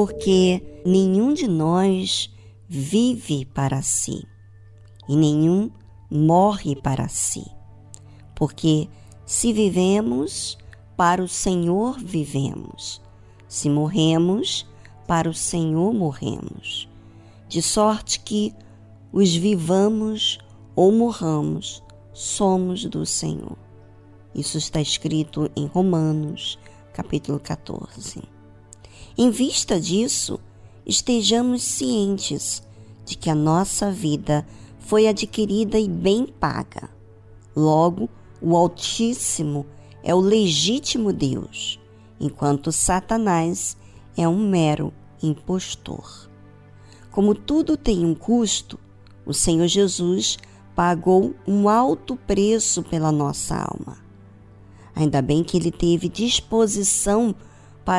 Porque 0.00 0.62
nenhum 0.82 1.34
de 1.34 1.46
nós 1.46 2.34
vive 2.66 3.44
para 3.44 3.82
si 3.82 4.26
e 5.06 5.14
nenhum 5.14 5.70
morre 6.10 6.74
para 6.74 7.06
si. 7.06 7.44
Porque 8.34 8.88
se 9.26 9.52
vivemos, 9.52 10.56
para 10.96 11.22
o 11.22 11.28
Senhor 11.28 11.98
vivemos, 11.98 13.02
se 13.46 13.68
morremos, 13.68 14.66
para 15.06 15.28
o 15.28 15.34
Senhor 15.34 15.92
morremos. 15.92 16.88
De 17.46 17.60
sorte 17.60 18.20
que 18.20 18.54
os 19.12 19.36
vivamos 19.36 20.38
ou 20.74 20.90
morramos, 20.92 21.82
somos 22.14 22.86
do 22.86 23.04
Senhor. 23.04 23.58
Isso 24.34 24.56
está 24.56 24.80
escrito 24.80 25.50
em 25.54 25.66
Romanos, 25.66 26.58
capítulo 26.94 27.38
14. 27.38 28.39
Em 29.22 29.28
vista 29.28 29.78
disso, 29.78 30.40
estejamos 30.86 31.62
cientes 31.62 32.62
de 33.04 33.18
que 33.18 33.28
a 33.28 33.34
nossa 33.34 33.92
vida 33.92 34.46
foi 34.78 35.06
adquirida 35.06 35.78
e 35.78 35.86
bem 35.86 36.24
paga. 36.24 36.88
Logo, 37.54 38.08
o 38.40 38.56
Altíssimo 38.56 39.66
é 40.02 40.14
o 40.14 40.20
legítimo 40.20 41.12
Deus, 41.12 41.78
enquanto 42.18 42.72
Satanás 42.72 43.76
é 44.16 44.26
um 44.26 44.38
mero 44.38 44.90
impostor. 45.22 46.30
Como 47.10 47.34
tudo 47.34 47.76
tem 47.76 48.06
um 48.06 48.14
custo, 48.14 48.80
o 49.26 49.34
Senhor 49.34 49.66
Jesus 49.66 50.38
pagou 50.74 51.34
um 51.46 51.68
alto 51.68 52.16
preço 52.16 52.82
pela 52.82 53.12
nossa 53.12 53.54
alma. 53.54 53.98
Ainda 54.94 55.20
bem 55.20 55.44
que 55.44 55.58
ele 55.58 55.70
teve 55.70 56.08
disposição 56.08 57.34
para 57.34 57.49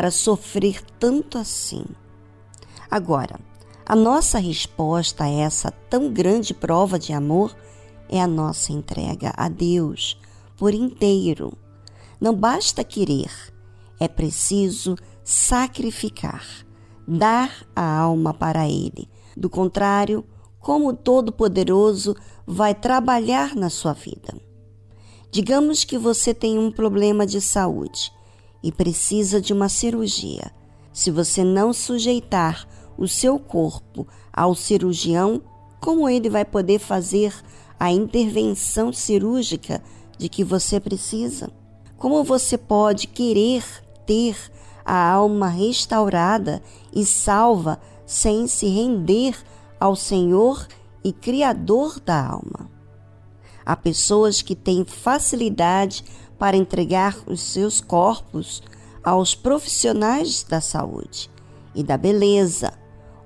sofrer 0.10 0.82
tanto 0.98 1.38
assim. 1.38 1.84
Agora, 2.90 3.38
a 3.86 3.94
nossa 3.94 4.40
resposta 4.40 5.26
a 5.26 5.30
essa 5.30 5.70
tão 5.70 6.14
grande 6.14 6.54
prova 6.54 6.98
de 6.98 7.12
amor 7.12 7.54
é 8.08 8.22
a 8.22 8.28
nossa 8.28 8.72
entrega 8.72 9.34
a 9.36 9.50
Deus 9.50 10.18
por 10.56 10.74
inteiro. 10.74 11.52
Não 12.22 12.34
basta 12.34 12.86
querer, 12.86 13.32
é 14.00 14.08
preciso 14.08 14.96
sacrificar, 15.26 16.46
dar 17.06 17.66
a 17.76 17.98
alma 18.00 18.34
para 18.34 18.70
Ele. 18.70 19.10
Do 19.36 19.50
contrário, 19.50 20.24
como 20.58 20.88
o 20.88 20.96
Todo-Poderoso 20.96 22.16
vai 22.48 22.74
trabalhar 22.74 23.56
na 23.56 23.70
sua 23.70 23.92
vida. 23.92 24.34
Digamos 25.30 25.84
que 25.84 25.98
você 25.98 26.34
tem 26.34 26.58
um 26.58 26.72
problema 26.72 27.26
de 27.26 27.42
saúde 27.42 28.10
e 28.64 28.72
precisa 28.72 29.42
de 29.42 29.54
uma 29.54 29.70
cirurgia. 29.70 30.52
Se 30.94 31.10
você 31.10 31.44
não 31.44 31.74
sujeitar 31.74 32.68
o 32.98 33.08
seu 33.08 33.40
corpo 33.40 34.08
ao 34.32 34.54
cirurgião, 34.54 35.42
como 35.80 36.08
ele 36.08 36.30
vai 36.30 36.46
poder 36.46 36.80
fazer 36.80 37.34
a 37.80 37.92
intervenção 37.92 38.94
cirúrgica 38.94 39.82
de 40.18 40.30
que 40.30 40.44
você 40.44 40.80
precisa? 40.80 41.52
Como 41.98 42.24
você 42.24 42.58
pode 42.58 43.08
querer 43.08 43.64
ter 44.06 44.38
a 44.86 45.12
alma 45.12 45.48
restaurada 45.48 46.62
e 46.94 47.06
salva 47.06 47.82
sem 48.06 48.48
se 48.48 48.68
render 48.68 49.36
ao 49.80 49.96
Senhor 49.96 50.68
e 51.04 51.12
Criador 51.12 52.00
da 52.00 52.24
alma? 52.24 52.70
Há 53.66 53.76
pessoas 53.76 54.42
que 54.42 54.56
têm 54.56 54.84
facilidade 54.84 56.04
para 56.42 56.58
entregar 56.58 57.16
os 57.28 57.40
seus 57.40 57.80
corpos 57.80 58.64
aos 59.04 59.36
profissionais 59.36 60.42
da 60.42 60.60
saúde 60.60 61.30
e 61.76 61.84
da 61.84 61.96
beleza. 61.96 62.74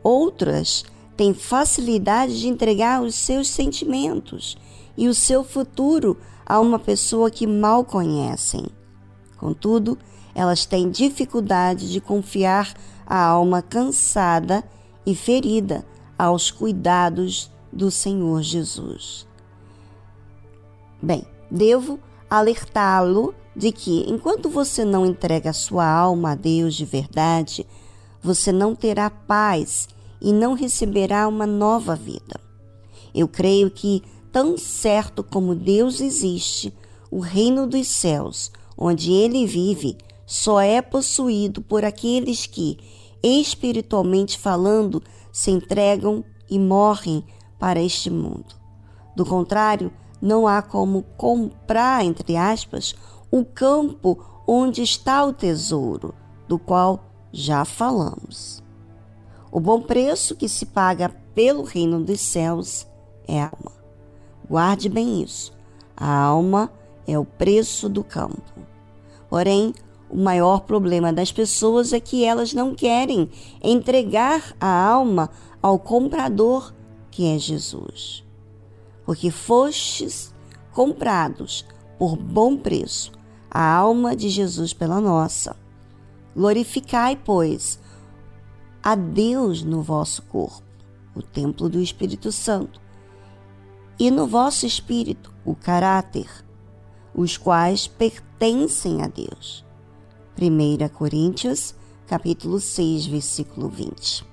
Outras 0.03 0.83
têm 1.15 1.33
facilidade 1.33 2.37
de 2.37 2.49
entregar 2.49 3.01
os 3.01 3.15
seus 3.15 3.47
sentimentos 3.47 4.57
e 4.97 5.07
o 5.07 5.15
seu 5.15 5.45
futuro 5.45 6.17
a 6.45 6.59
uma 6.59 6.77
pessoa 6.77 7.31
que 7.31 7.47
mal 7.47 7.85
conhecem. 7.85 8.65
Contudo, 9.37 9.97
elas 10.35 10.65
têm 10.65 10.91
dificuldade 10.91 11.89
de 11.89 12.01
confiar 12.01 12.73
a 13.07 13.23
alma 13.23 13.61
cansada 13.61 14.61
e 15.05 15.15
ferida 15.15 15.85
aos 16.19 16.51
cuidados 16.51 17.49
do 17.71 17.89
Senhor 17.89 18.41
Jesus. 18.41 19.25
Bem, 21.01 21.25
devo 21.49 21.97
alertá-lo 22.37 23.33
de 23.55 23.71
que, 23.71 24.05
enquanto 24.07 24.49
você 24.49 24.83
não 24.83 25.05
entrega 25.05 25.53
sua 25.53 25.87
alma 25.87 26.31
a 26.31 26.35
Deus 26.35 26.75
de 26.75 26.85
verdade, 26.85 27.65
você 28.21 28.51
não 28.51 28.75
terá 28.75 29.09
paz 29.09 29.87
e 30.21 30.33
não 30.33 30.53
receberá 30.53 31.27
uma 31.27 31.45
nova 31.45 31.95
vida. 31.95 32.39
Eu 33.13 33.27
creio 33.27 33.71
que, 33.71 34.03
tão 34.31 34.57
certo 34.57 35.23
como 35.23 35.55
Deus 35.55 36.01
existe, 36.01 36.73
o 37.09 37.19
reino 37.19 37.65
dos 37.65 37.87
céus, 37.87 38.51
onde 38.77 39.13
ele 39.13 39.45
vive, 39.45 39.97
só 40.25 40.59
é 40.59 40.81
possuído 40.81 41.61
por 41.61 41.85
aqueles 41.85 42.45
que, 42.45 42.77
espiritualmente 43.23 44.37
falando, 44.37 45.01
se 45.31 45.51
entregam 45.51 46.23
e 46.49 46.59
morrem 46.59 47.23
para 47.59 47.81
este 47.81 48.09
mundo. 48.09 48.55
Do 49.15 49.25
contrário, 49.25 49.91
não 50.25 50.47
há 50.47 50.59
como 50.59 51.03
comprar, 51.15 52.03
entre 52.03 52.35
aspas, 52.35 52.95
o 53.29 53.45
campo 53.45 54.17
onde 54.47 54.81
está 54.81 55.23
o 55.23 55.31
tesouro, 55.31 56.15
do 56.47 56.57
qual 56.57 57.05
já 57.31 57.63
falamos. 57.63 58.63
O 59.51 59.59
bom 59.59 59.81
preço 59.81 60.35
que 60.35 60.49
se 60.49 60.65
paga 60.65 61.09
pelo 61.35 61.63
reino 61.63 62.03
dos 62.03 62.19
céus 62.19 62.87
é 63.27 63.39
a 63.39 63.45
alma. 63.45 63.71
Guarde 64.49 64.89
bem 64.89 65.21
isso. 65.21 65.53
A 65.95 66.11
alma 66.17 66.71
é 67.07 67.17
o 67.19 67.25
preço 67.25 67.87
do 67.87 68.03
campo. 68.03 68.41
Porém, 69.29 69.75
o 70.09 70.17
maior 70.17 70.61
problema 70.61 71.13
das 71.13 71.31
pessoas 71.31 71.93
é 71.93 71.99
que 71.99 72.25
elas 72.25 72.51
não 72.51 72.73
querem 72.73 73.29
entregar 73.63 74.55
a 74.59 74.87
alma 74.87 75.29
ao 75.61 75.77
comprador, 75.77 76.73
que 77.11 77.27
é 77.27 77.37
Jesus 77.37 78.24
porque 79.05 79.29
fostes 79.31 80.33
comprados 80.71 81.65
por 81.97 82.15
bom 82.17 82.57
preço 82.57 83.11
a 83.49 83.73
alma 83.73 84.15
de 84.15 84.27
Jesus 84.27 84.73
pela 84.73 84.99
nossa. 84.99 85.55
Glorificai, 86.35 87.15
pois, 87.15 87.79
a 88.83 88.95
Deus 88.95 89.63
no 89.63 89.81
vosso 89.81 90.21
corpo, 90.23 90.61
o 91.15 91.21
templo 91.21 91.69
do 91.69 91.79
Espírito 91.79 92.33
Santo, 92.33 92.81
e 93.97 94.11
no 94.11 94.27
vosso 94.27 94.65
espírito, 94.65 95.33
o 95.45 95.55
caráter, 95.55 96.29
os 97.13 97.37
quais 97.37 97.87
pertencem 97.87 99.01
a 99.01 99.07
Deus. 99.07 99.63
1 100.37 100.89
Coríntios, 100.89 101.73
capítulo 102.05 102.59
6, 102.59 103.05
versículo 103.05 103.69
20. 103.69 104.25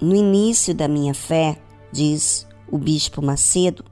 No 0.00 0.16
início 0.16 0.74
da 0.74 0.88
minha 0.88 1.14
fé, 1.14 1.62
diz 1.92 2.48
o 2.74 2.78
bispo 2.78 3.22
Macedo, 3.22 3.84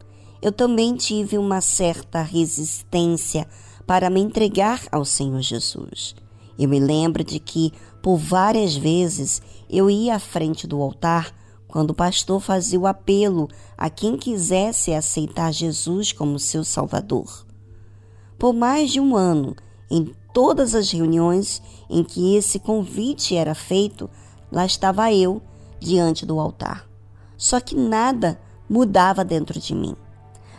eu 0.43 0.51
também 0.51 0.97
tive 0.97 1.39
uma 1.39 1.61
certa 1.61 2.21
resistência 2.21 3.47
para 3.87 4.11
me 4.11 4.21
entregar 4.21 4.81
ao 4.91 5.05
Senhor 5.05 5.41
Jesus. 5.41 6.17
Eu 6.59 6.69
me 6.69 6.81
lembro 6.81 7.23
de 7.23 7.39
que, 7.39 7.73
por 8.03 8.17
várias 8.17 8.75
vezes, 8.75 9.41
eu 9.71 9.89
ia 9.89 10.17
à 10.17 10.19
frente 10.19 10.67
do 10.67 10.83
altar 10.83 11.33
quando 11.69 11.91
o 11.91 11.95
pastor 11.95 12.41
fazia 12.41 12.81
o 12.81 12.89
apelo 12.89 13.47
a 13.79 13.89
quem 13.89 14.17
quisesse 14.17 14.93
aceitar 14.93 15.53
Jesus 15.53 16.11
como 16.11 16.37
seu 16.37 16.65
Salvador. 16.65 17.47
Por 18.37 18.53
mais 18.53 18.91
de 18.91 18.99
um 18.99 19.15
ano, 19.15 19.55
em 19.89 20.13
todas 20.35 20.75
as 20.75 20.91
reuniões 20.91 21.63
em 21.89 22.03
que 22.03 22.35
esse 22.35 22.59
convite 22.59 23.37
era 23.37 23.55
feito, 23.55 24.11
lá 24.51 24.67
estava 24.67 25.13
eu 25.13 25.41
diante 25.79 26.27
do 26.27 26.41
altar. 26.41 26.85
Só 27.37 27.61
que 27.61 27.77
nada 27.77 28.41
mudava 28.73 29.23
dentro 29.23 29.61
de 29.61 29.75
mim. 29.75 29.95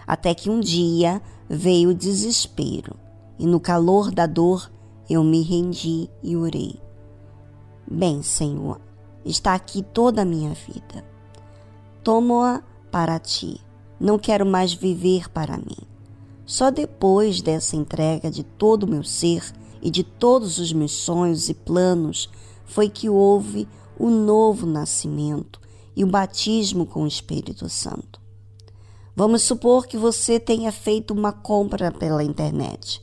Até 0.05 0.35
que 0.35 0.47
um 0.47 0.59
dia 0.59 1.19
veio 1.49 1.89
o 1.89 1.95
desespero 1.95 2.95
e 3.39 3.47
no 3.47 3.59
calor 3.59 4.11
da 4.11 4.27
dor 4.27 4.71
eu 5.09 5.23
me 5.23 5.41
rendi 5.41 6.07
e 6.21 6.37
orei. 6.37 6.79
Bem, 7.89 8.21
Senhor, 8.21 8.79
está 9.25 9.55
aqui 9.55 9.81
toda 9.81 10.21
a 10.21 10.25
minha 10.25 10.53
vida. 10.53 11.03
Tomo-a 12.03 12.61
para 12.91 13.17
ti. 13.17 13.59
Não 13.99 14.19
quero 14.19 14.45
mais 14.45 14.73
viver 14.73 15.27
para 15.29 15.57
mim. 15.57 15.87
Só 16.45 16.69
depois 16.69 17.41
dessa 17.41 17.75
entrega 17.75 18.29
de 18.29 18.43
todo 18.43 18.83
o 18.83 18.87
meu 18.87 19.03
ser 19.03 19.43
e 19.81 19.89
de 19.89 20.03
todos 20.03 20.59
os 20.59 20.71
meus 20.71 20.91
sonhos 20.91 21.49
e 21.49 21.53
planos 21.55 22.29
foi 22.63 22.89
que 22.89 23.09
houve 23.09 23.67
o 23.97 24.09
novo 24.09 24.67
nascimento 24.67 25.62
e 25.95 26.03
o 26.03 26.07
batismo 26.07 26.85
com 26.85 27.03
o 27.03 27.07
Espírito 27.07 27.69
Santo. 27.69 28.21
Vamos 29.15 29.43
supor 29.43 29.85
que 29.85 29.97
você 29.97 30.39
tenha 30.39 30.71
feito 30.71 31.13
uma 31.13 31.31
compra 31.31 31.91
pela 31.91 32.23
internet. 32.23 33.01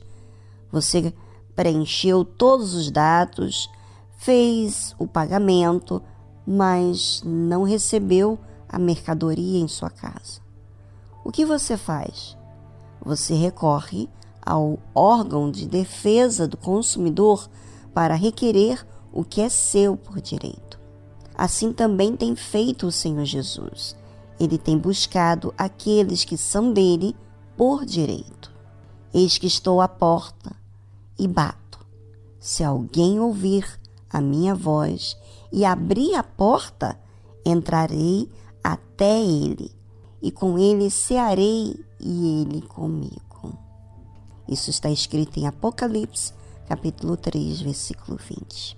Você 0.71 1.13
preencheu 1.55 2.25
todos 2.25 2.73
os 2.73 2.91
dados, 2.91 3.69
fez 4.17 4.93
o 4.99 5.07
pagamento, 5.07 6.01
mas 6.45 7.21
não 7.25 7.63
recebeu 7.63 8.37
a 8.67 8.77
mercadoria 8.77 9.59
em 9.59 9.67
sua 9.67 9.89
casa. 9.89 10.41
O 11.23 11.31
que 11.31 11.45
você 11.45 11.77
faz? 11.77 12.37
Você 13.05 13.33
recorre 13.33 14.09
ao 14.41 14.79
órgão 14.93 15.49
de 15.49 15.67
defesa 15.67 16.47
do 16.47 16.57
consumidor 16.57 17.49
para 17.93 18.15
requerer 18.15 18.85
o 19.13 19.23
que 19.23 19.41
é 19.41 19.49
seu 19.49 19.95
por 19.95 20.19
direito. 20.19 20.70
Assim 21.41 21.73
também 21.73 22.15
tem 22.15 22.35
feito 22.35 22.85
o 22.85 22.91
Senhor 22.91 23.25
Jesus. 23.25 23.95
Ele 24.39 24.59
tem 24.59 24.77
buscado 24.77 25.51
aqueles 25.57 26.23
que 26.23 26.37
são 26.37 26.71
dele 26.71 27.15
por 27.57 27.83
direito. 27.83 28.53
Eis 29.11 29.39
que 29.39 29.47
estou 29.47 29.81
à 29.81 29.87
porta 29.87 30.55
e 31.17 31.27
bato. 31.27 31.83
Se 32.39 32.63
alguém 32.63 33.19
ouvir 33.19 33.65
a 34.07 34.21
minha 34.21 34.53
voz 34.53 35.17
e 35.51 35.65
abrir 35.65 36.13
a 36.13 36.21
porta, 36.21 36.95
entrarei 37.43 38.29
até 38.63 39.19
ele, 39.19 39.71
e 40.21 40.29
com 40.29 40.59
ele 40.59 40.91
cearei 40.91 41.83
e 41.99 42.43
ele 42.43 42.61
comigo. 42.61 43.57
Isso 44.47 44.69
está 44.69 44.91
escrito 44.91 45.39
em 45.39 45.47
Apocalipse, 45.47 46.33
capítulo 46.67 47.17
3, 47.17 47.61
versículo 47.61 48.19
20. 48.29 48.77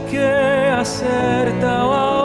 que 0.00 0.70
acerta 0.78 1.86
o 1.86 1.92
alvo. 1.92 2.21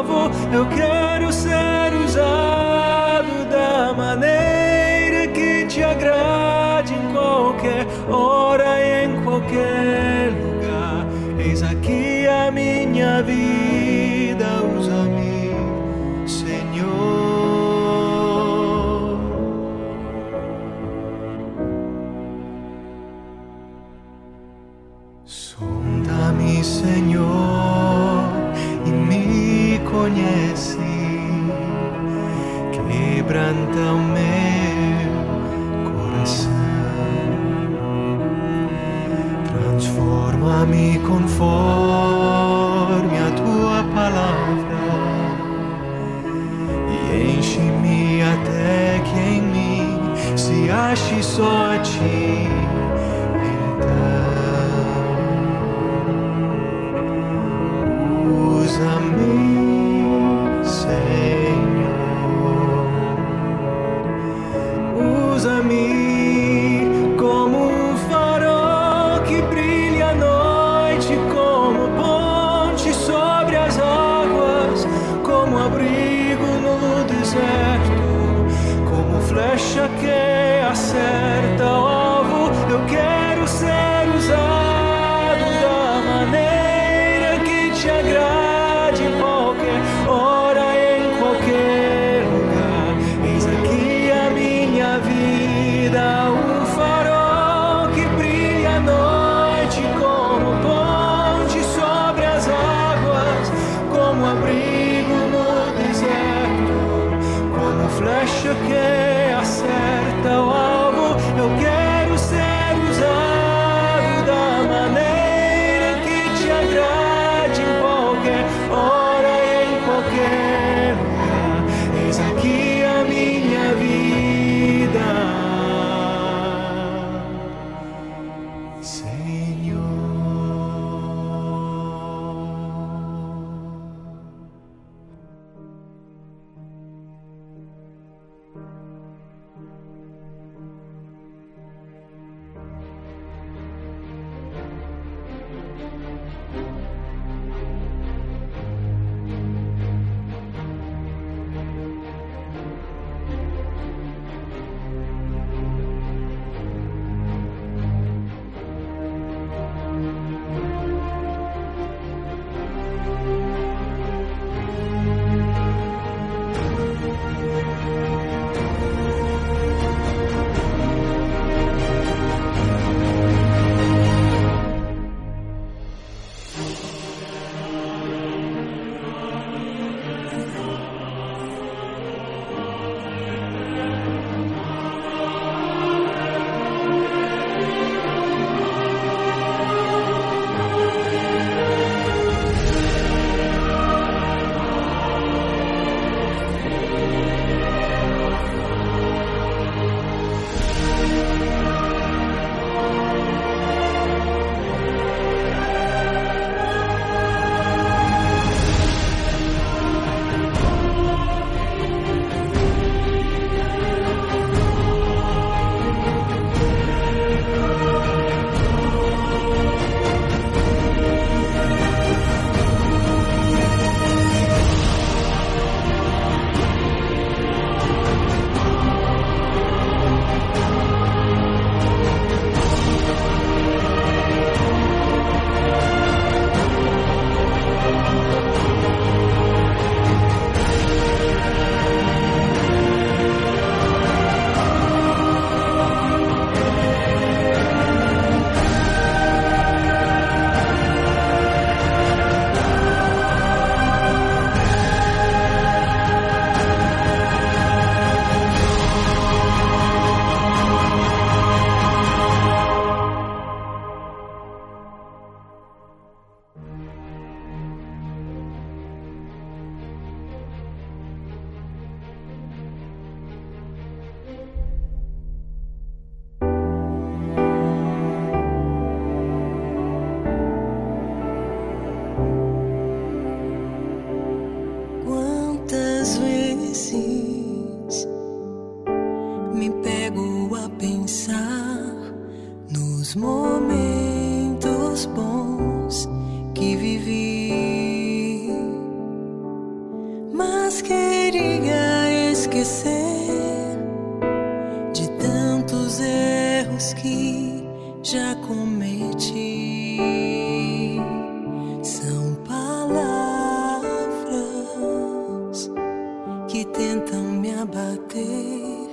Que 316.58 316.66
tentam 316.66 317.22
me 317.22 317.52
abater 317.52 318.90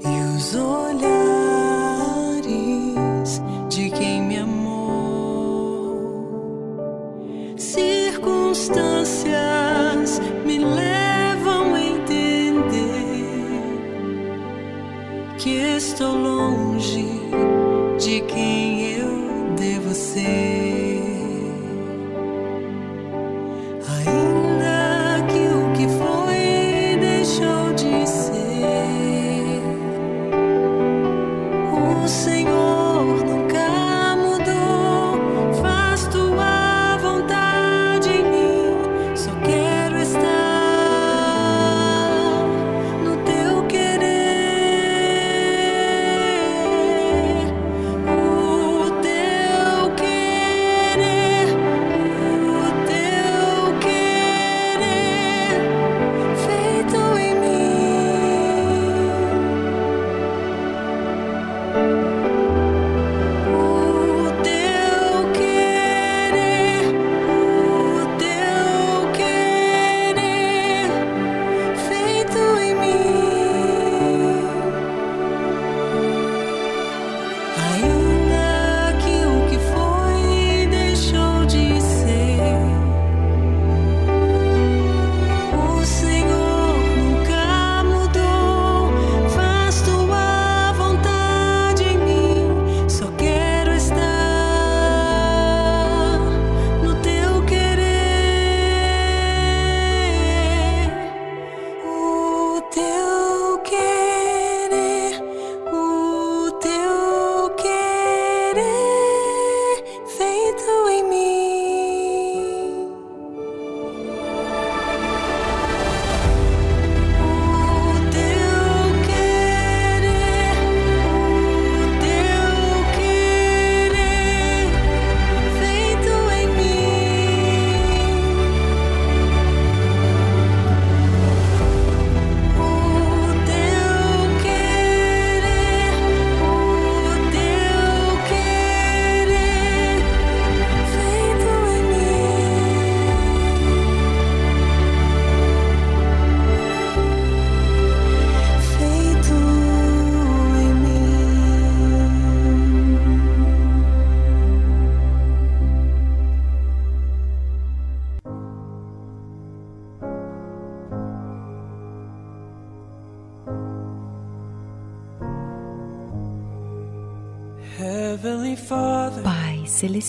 e 0.00 0.08
os 0.34 0.54
olhares 0.54 1.02
de 3.68 3.90
quem 3.90 4.22
me 4.22 4.38
amou. 4.38 6.00
Circunstâncias 7.58 10.18
me 10.46 10.58
levam 10.58 11.74
a 11.74 11.82
entender 11.82 13.04
que 15.36 15.50
estou 15.76 16.16
longe 16.16 16.33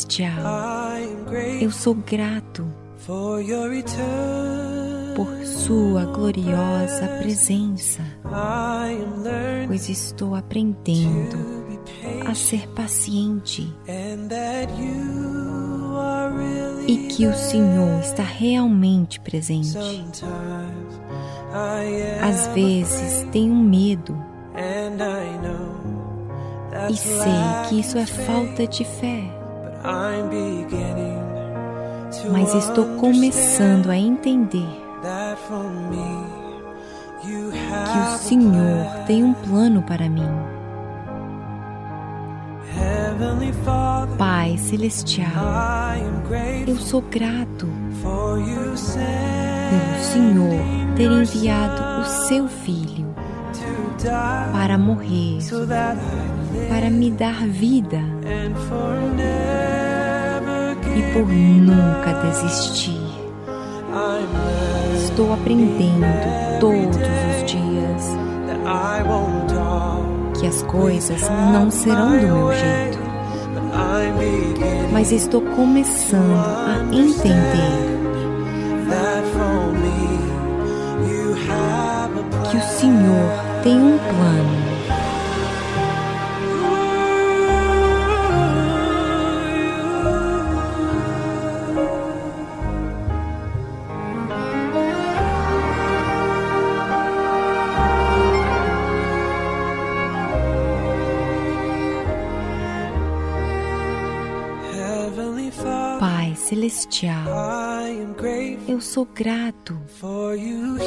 Celestial, 0.06 0.38
eu 1.60 1.72
sou 1.72 1.96
grato 1.96 2.66
por 5.16 5.46
Sua 5.46 6.06
gloriosa 6.06 7.08
presença, 7.20 8.04
pois 9.68 9.90
estou 9.90 10.36
aprendendo 10.36 11.66
a 12.28 12.36
ser 12.36 12.68
paciente 12.70 13.74
e 16.88 16.98
que 17.08 17.26
o 17.26 17.34
Senhor 17.34 18.00
está 18.02 18.24
realmente 18.24 19.20
presente. 19.20 19.78
Às 22.22 22.48
vezes 22.48 23.28
tenho 23.32 23.56
medo 23.56 24.16
e 26.90 26.96
sei 26.96 27.70
que 27.70 27.80
isso 27.80 27.98
é 27.98 28.06
falta 28.06 28.68
de 28.68 28.84
fé, 28.84 29.45
mas 32.32 32.54
estou 32.54 32.86
começando 32.98 33.90
a 33.90 33.98
entender 33.98 34.68
que 37.22 38.00
o 38.00 38.18
Senhor 38.18 38.86
tem 39.06 39.24
um 39.24 39.34
plano 39.34 39.82
para 39.84 40.10
mim. 40.10 40.30
Pai 44.18 44.58
Celestial, 44.58 45.30
eu 46.68 46.76
sou 46.78 47.02
grato 47.02 47.68
pelo 49.70 49.98
Senhor 49.98 50.96
ter 50.96 51.12
enviado 51.12 52.02
o 52.02 52.06
seu 52.28 52.48
Filho 52.48 53.06
para 54.52 54.78
morrer, 54.78 55.40
para 56.70 56.90
me 56.90 57.12
dar 57.12 57.48
vida 57.48 58.00
e 60.96 61.14
por 61.14 61.28
nunca 61.28 62.14
desistir. 62.26 63.02
Estou 64.96 65.34
aprendendo 65.34 66.06
todos 66.60 66.98
os 66.98 67.52
dias 67.52 68.18
que 70.40 70.48
as 70.48 70.62
coisas 70.64 71.22
não 71.52 71.72
serão 71.72 72.12
do 72.12 72.26
meu 72.26 72.54
jeito, 72.54 73.00
mas 74.92 75.12
estou 75.12 75.42
começando 75.42 76.38
a 76.38 76.94
entender 76.94 77.96
que 82.50 82.58
o 82.58 82.62
Senhor 82.62 83.64
tem 83.64 83.78
um 83.78 83.98
plano 83.98 84.75
Celestial, 106.96 107.28
eu 108.70 108.80
sou 108.80 109.06
grato 109.06 109.78
pelo 110.00 110.78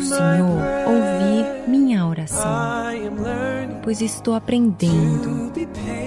Senhor 0.00 0.58
ouvir 0.88 1.68
minha 1.68 2.04
oração, 2.04 2.50
pois 3.80 4.02
estou 4.02 4.34
aprendendo 4.34 5.52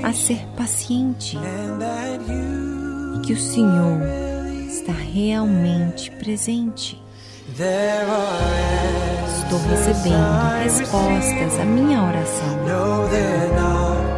a 0.04 0.12
ser 0.12 0.46
paciente 0.58 1.38
e 3.16 3.20
que 3.22 3.32
o 3.32 3.40
Senhor 3.40 4.02
está 4.68 4.92
realmente 4.92 6.12
presente. 6.12 7.02
Estou 9.38 9.60
recebendo 9.70 10.64
respostas 10.64 11.60
à 11.62 11.64
minha 11.64 12.04
oração. 12.04 12.58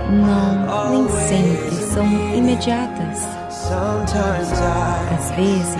Não, 0.10 0.90
nem 0.90 1.08
sempre 1.10 1.76
são 1.94 2.06
imediatas. 2.36 3.43
Às 3.66 5.32
vezes, 5.32 5.76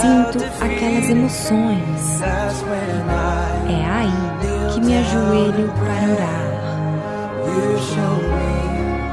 sinto 0.00 0.38
aquelas 0.64 1.10
emoções. 1.10 2.22
É 3.68 3.84
aí 3.84 4.72
que 4.72 4.80
me 4.80 4.98
ajoelho 4.98 5.70
para 5.74 6.08
orar. 6.14 6.52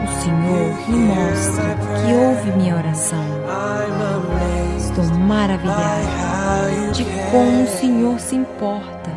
O 0.02 0.08
Senhor 0.22 0.70
me 0.88 0.98
mostra 1.14 1.76
que 1.76 2.14
ouve 2.14 2.52
minha 2.58 2.76
oração. 2.78 3.26
Estou 4.78 5.04
maravilhada 5.20 6.92
de 6.94 7.04
como 7.32 7.64
o 7.64 7.68
Senhor 7.68 8.20
se 8.20 8.36
importa. 8.38 9.10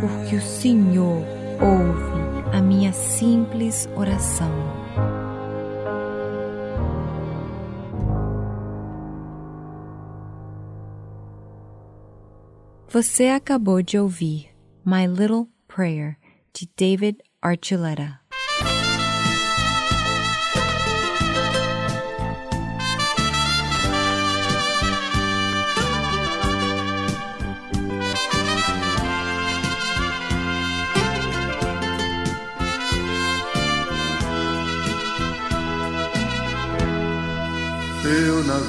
Porque 0.00 0.36
o 0.36 0.42
Senhor 0.42 1.22
ouve 1.60 2.21
a 2.52 2.60
minha 2.60 2.92
simples 2.92 3.88
oração. 3.96 4.50
Você 12.88 13.28
acabou 13.28 13.82
de 13.82 13.98
ouvir 13.98 14.50
My 14.84 15.06
Little 15.06 15.48
Prayer 15.66 16.18
de 16.52 16.68
David 16.76 17.16
Archuleta. 17.40 18.21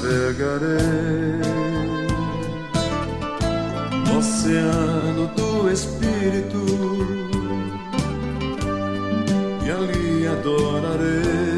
Navegarei 0.04 1.40
no 4.06 4.18
oceano 4.18 5.26
do 5.28 5.70
Espírito 5.70 6.64
e 9.64 9.70
ali 9.70 10.26
adorarei 10.26 11.54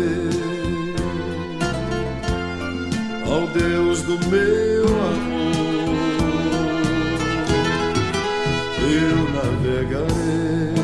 ao 3.26 3.46
Deus 3.48 4.02
do 4.02 4.18
meu 4.28 4.86
amor. 4.86 5.46
Eu 8.88 9.18
navegarei 9.34 10.74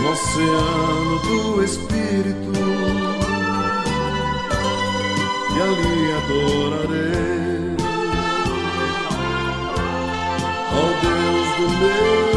no 0.00 0.10
oceano 0.12 1.18
do 1.20 1.64
Espírito 1.64 1.91
ali 5.62 6.12
adorarei. 6.18 7.76
Ao 10.72 10.88
Deus 11.02 11.48
do 11.56 11.66
meu 11.78 12.31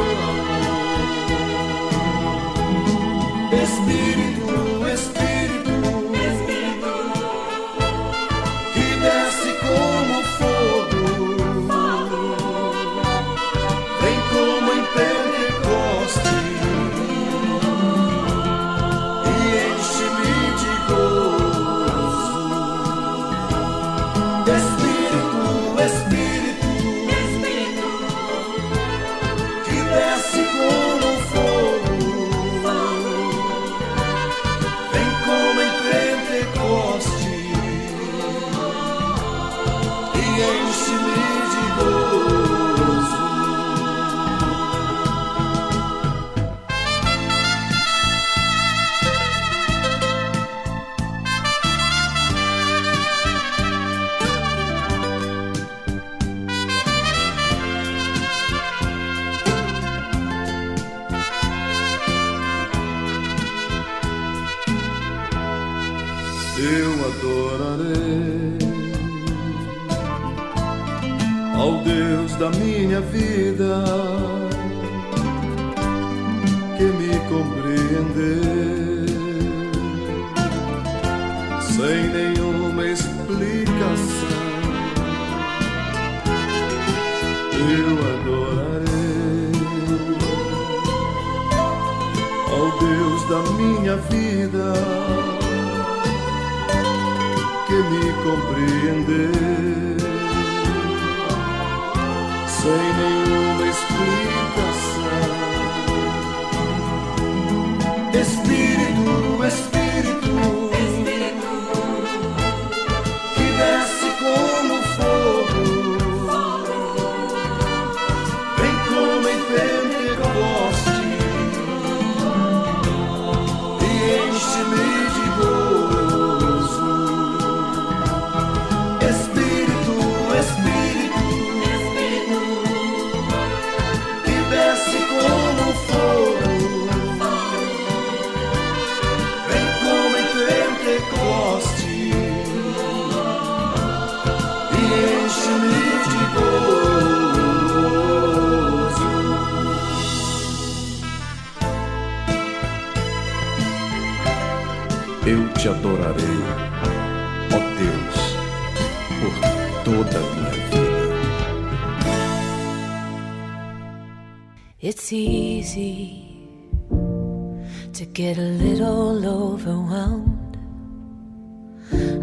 get 168.15 168.37
a 168.37 168.41
little 168.41 169.27
overwhelmed. 169.27 170.57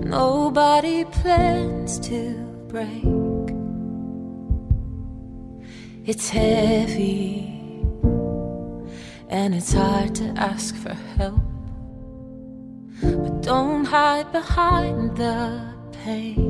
Nobody 0.06 1.04
plans 1.04 2.00
to 2.08 2.32
break. 2.68 3.04
It's 6.06 6.30
heavy 6.30 7.46
and 9.28 9.54
it's 9.54 9.74
hard 9.74 10.14
to 10.14 10.32
ask 10.38 10.74
for 10.76 10.94
help. 11.18 11.42
But 13.02 13.42
don't 13.42 13.84
hide 13.84 14.32
behind 14.32 15.18
the 15.18 15.74
pain. 16.02 16.48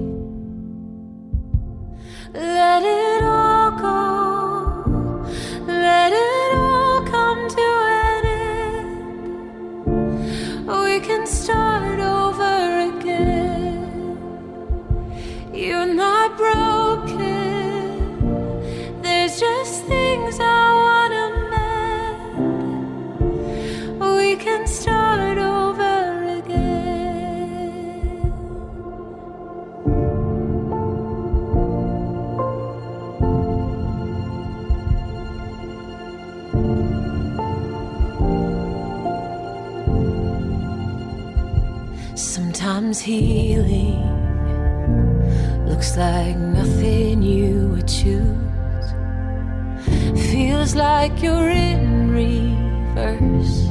Let 2.32 2.85
it 2.85 3.24
all 3.24 3.70
go. 3.73 4.31
We 11.32 11.61
Sometimes 42.72 43.00
healing 43.00 44.00
looks 45.66 45.94
like 45.98 46.38
nothing 46.38 47.20
you 47.20 47.68
would 47.68 47.86
choose. 47.86 48.86
Feels 50.32 50.74
like 50.74 51.22
you're 51.22 51.50
in 51.50 52.10
reverse. 52.10 53.68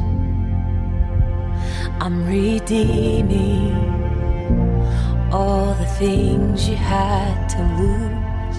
I'm 2.00 2.28
redeeming 2.28 3.74
all 5.32 5.74
the 5.74 5.88
things 5.98 6.70
you 6.70 6.76
had 6.76 7.50
to 7.56 7.62
lose. 7.82 8.58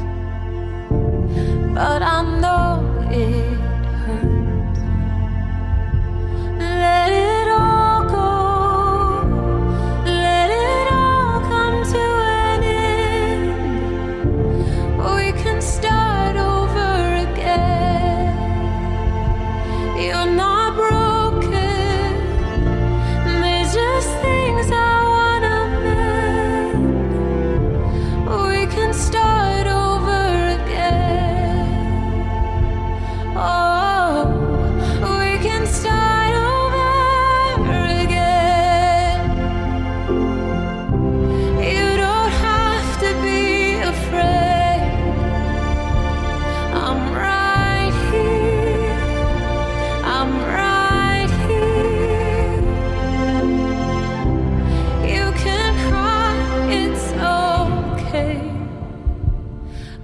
But 1.73 2.03
I 2.03 2.21
know 2.43 2.83
it 3.13 3.61
hurts. 4.03 4.81
Let 6.59 7.13
it 7.13 7.42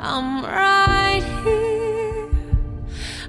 I'm 0.01 0.45
right 0.45 1.25
here. 1.43 2.31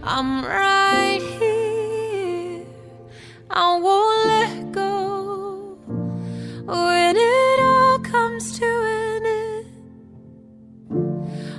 I'm 0.03 0.45
right 0.45 1.19
here. 1.39 2.63
I 3.49 3.79
won't 3.79 4.27
let 4.27 4.71
go 4.71 5.79
when 6.65 7.15
it 7.17 7.59
all 7.59 7.97
comes 7.99 8.59
to 8.59 8.65
an 8.65 9.25
end. 9.25 9.65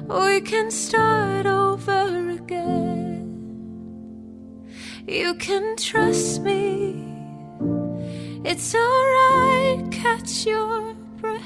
We 0.09 0.41
can 0.43 0.71
start 0.71 1.45
over 1.45 2.31
again. 2.31 3.27
You 5.09 5.35
can 5.35 5.75
trust 5.77 6.43
me. 6.43 7.05
It's 8.45 8.77
alright, 8.77 9.91
catch 9.91 10.47
your 10.47 10.95
breath. 11.21 11.43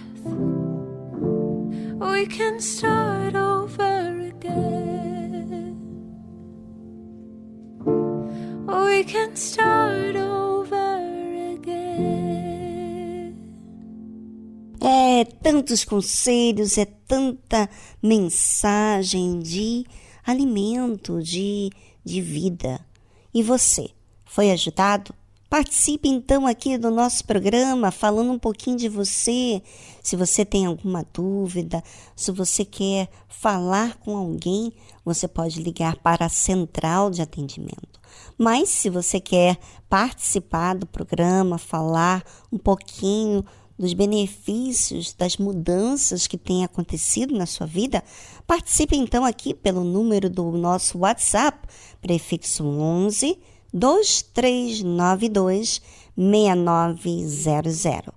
We 2.12 2.26
can 2.26 2.60
start 2.60 3.34
over 3.34 3.53
again. 4.44 5.76
We 8.66 9.04
can 9.04 9.34
start 9.36 10.16
over 10.16 11.00
again. 11.54 13.34
É 14.80 15.24
tantos 15.24 15.84
conselhos, 15.84 16.78
é 16.78 16.84
tanta 16.84 17.68
mensagem 18.02 19.38
de 19.40 19.84
alimento, 20.24 21.22
de, 21.22 21.70
de 22.04 22.20
vida. 22.20 22.80
E 23.32 23.42
você, 23.42 23.90
foi 24.24 24.50
ajudado? 24.50 25.14
Participe 25.54 26.08
então 26.08 26.48
aqui 26.48 26.76
do 26.76 26.90
nosso 26.90 27.24
programa, 27.24 27.92
falando 27.92 28.32
um 28.32 28.38
pouquinho 28.40 28.76
de 28.76 28.88
você. 28.88 29.62
Se 30.02 30.16
você 30.16 30.44
tem 30.44 30.66
alguma 30.66 31.06
dúvida, 31.14 31.80
se 32.16 32.32
você 32.32 32.64
quer 32.64 33.08
falar 33.28 33.96
com 33.98 34.16
alguém, 34.16 34.72
você 35.04 35.28
pode 35.28 35.62
ligar 35.62 35.94
para 35.98 36.26
a 36.26 36.28
central 36.28 37.08
de 37.08 37.22
atendimento. 37.22 38.00
Mas 38.36 38.68
se 38.68 38.90
você 38.90 39.20
quer 39.20 39.56
participar 39.88 40.74
do 40.74 40.86
programa, 40.86 41.56
falar 41.56 42.24
um 42.50 42.58
pouquinho 42.58 43.44
dos 43.78 43.94
benefícios, 43.94 45.12
das 45.12 45.36
mudanças 45.36 46.26
que 46.26 46.36
têm 46.36 46.64
acontecido 46.64 47.32
na 47.32 47.46
sua 47.46 47.66
vida, 47.66 48.02
participe 48.44 48.96
então 48.96 49.24
aqui 49.24 49.54
pelo 49.54 49.84
número 49.84 50.28
do 50.28 50.50
nosso 50.50 50.98
WhatsApp, 50.98 51.68
prefixo 52.00 52.64
11 52.64 53.38
2392 53.74 55.82
6900. 56.16 58.14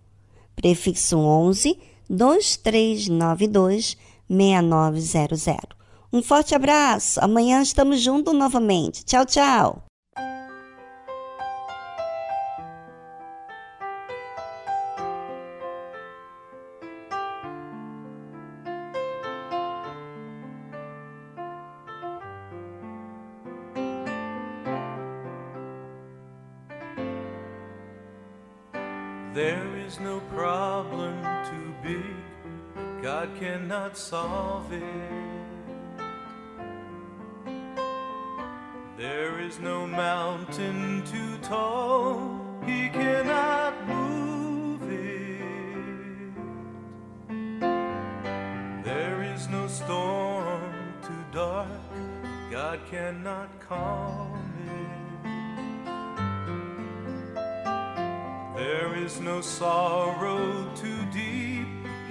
Prefixo 0.56 1.18
11 1.18 1.78
2392 2.10 3.98
6900. 4.30 5.76
Um 6.14 6.22
forte 6.22 6.56
abraço. 6.56 7.20
Amanhã 7.22 7.62
estamos 7.62 8.00
juntos 8.00 8.34
novamente. 8.34 9.04
Tchau, 9.04 9.26
tchau. 9.26 9.87
Cannot 33.40 33.96
solve 33.96 34.72
it. 34.74 34.84
There 38.98 39.40
is 39.40 39.60
no 39.60 39.86
mountain 39.86 41.04
too 41.06 41.38
tall, 41.44 42.42
He 42.66 42.90
cannot 42.90 43.88
move 43.88 44.82
it. 44.92 46.34
There 48.84 49.22
is 49.22 49.48
no 49.50 49.68
storm 49.68 50.74
too 51.04 51.24
dark, 51.32 51.68
God 52.50 52.80
cannot 52.90 53.50
calm 53.60 54.34
it. 54.66 54.98
There 58.58 58.96
is 58.96 59.20
no 59.22 59.42
sorrow 59.42 60.74
too 60.76 60.97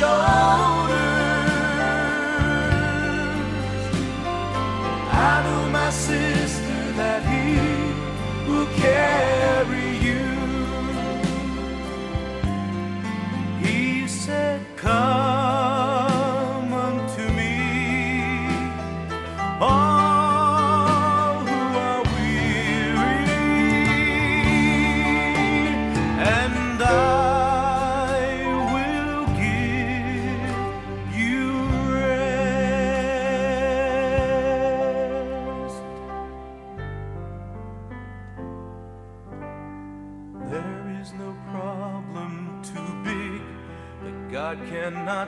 shoulders. 0.00 0.96
I 5.30 5.42
know 5.44 5.62
my 5.78 5.90
sister 5.90 6.78
that 7.00 7.20
he 7.30 7.44
will 8.48 8.70
care. 8.82 9.59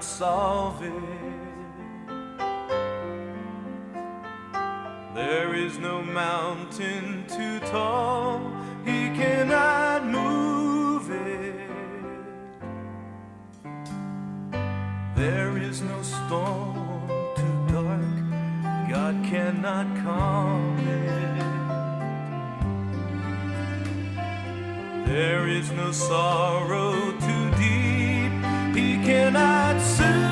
solve 0.03 0.83
it. 0.83 0.93
There 5.15 5.55
is 5.55 5.79
no 5.79 6.03
mountain 6.03 7.25
too 7.29 7.61
tall, 7.61 8.41
he 8.85 9.11
cannot 9.15 10.05
move 10.07 11.11
it. 11.11 11.71
There 15.15 15.57
is 15.57 15.83
no 15.83 16.03
storm 16.03 17.07
too 17.37 17.67
dark, 17.73 18.91
God 18.91 19.25
cannot 19.25 19.87
calm 20.03 20.79
it. 20.79 21.13
There 25.07 25.47
is 25.47 25.71
no 25.71 25.93
sorrow 25.93 27.13
too 27.21 27.32
cannot 29.03 29.81
soon. 29.83 30.32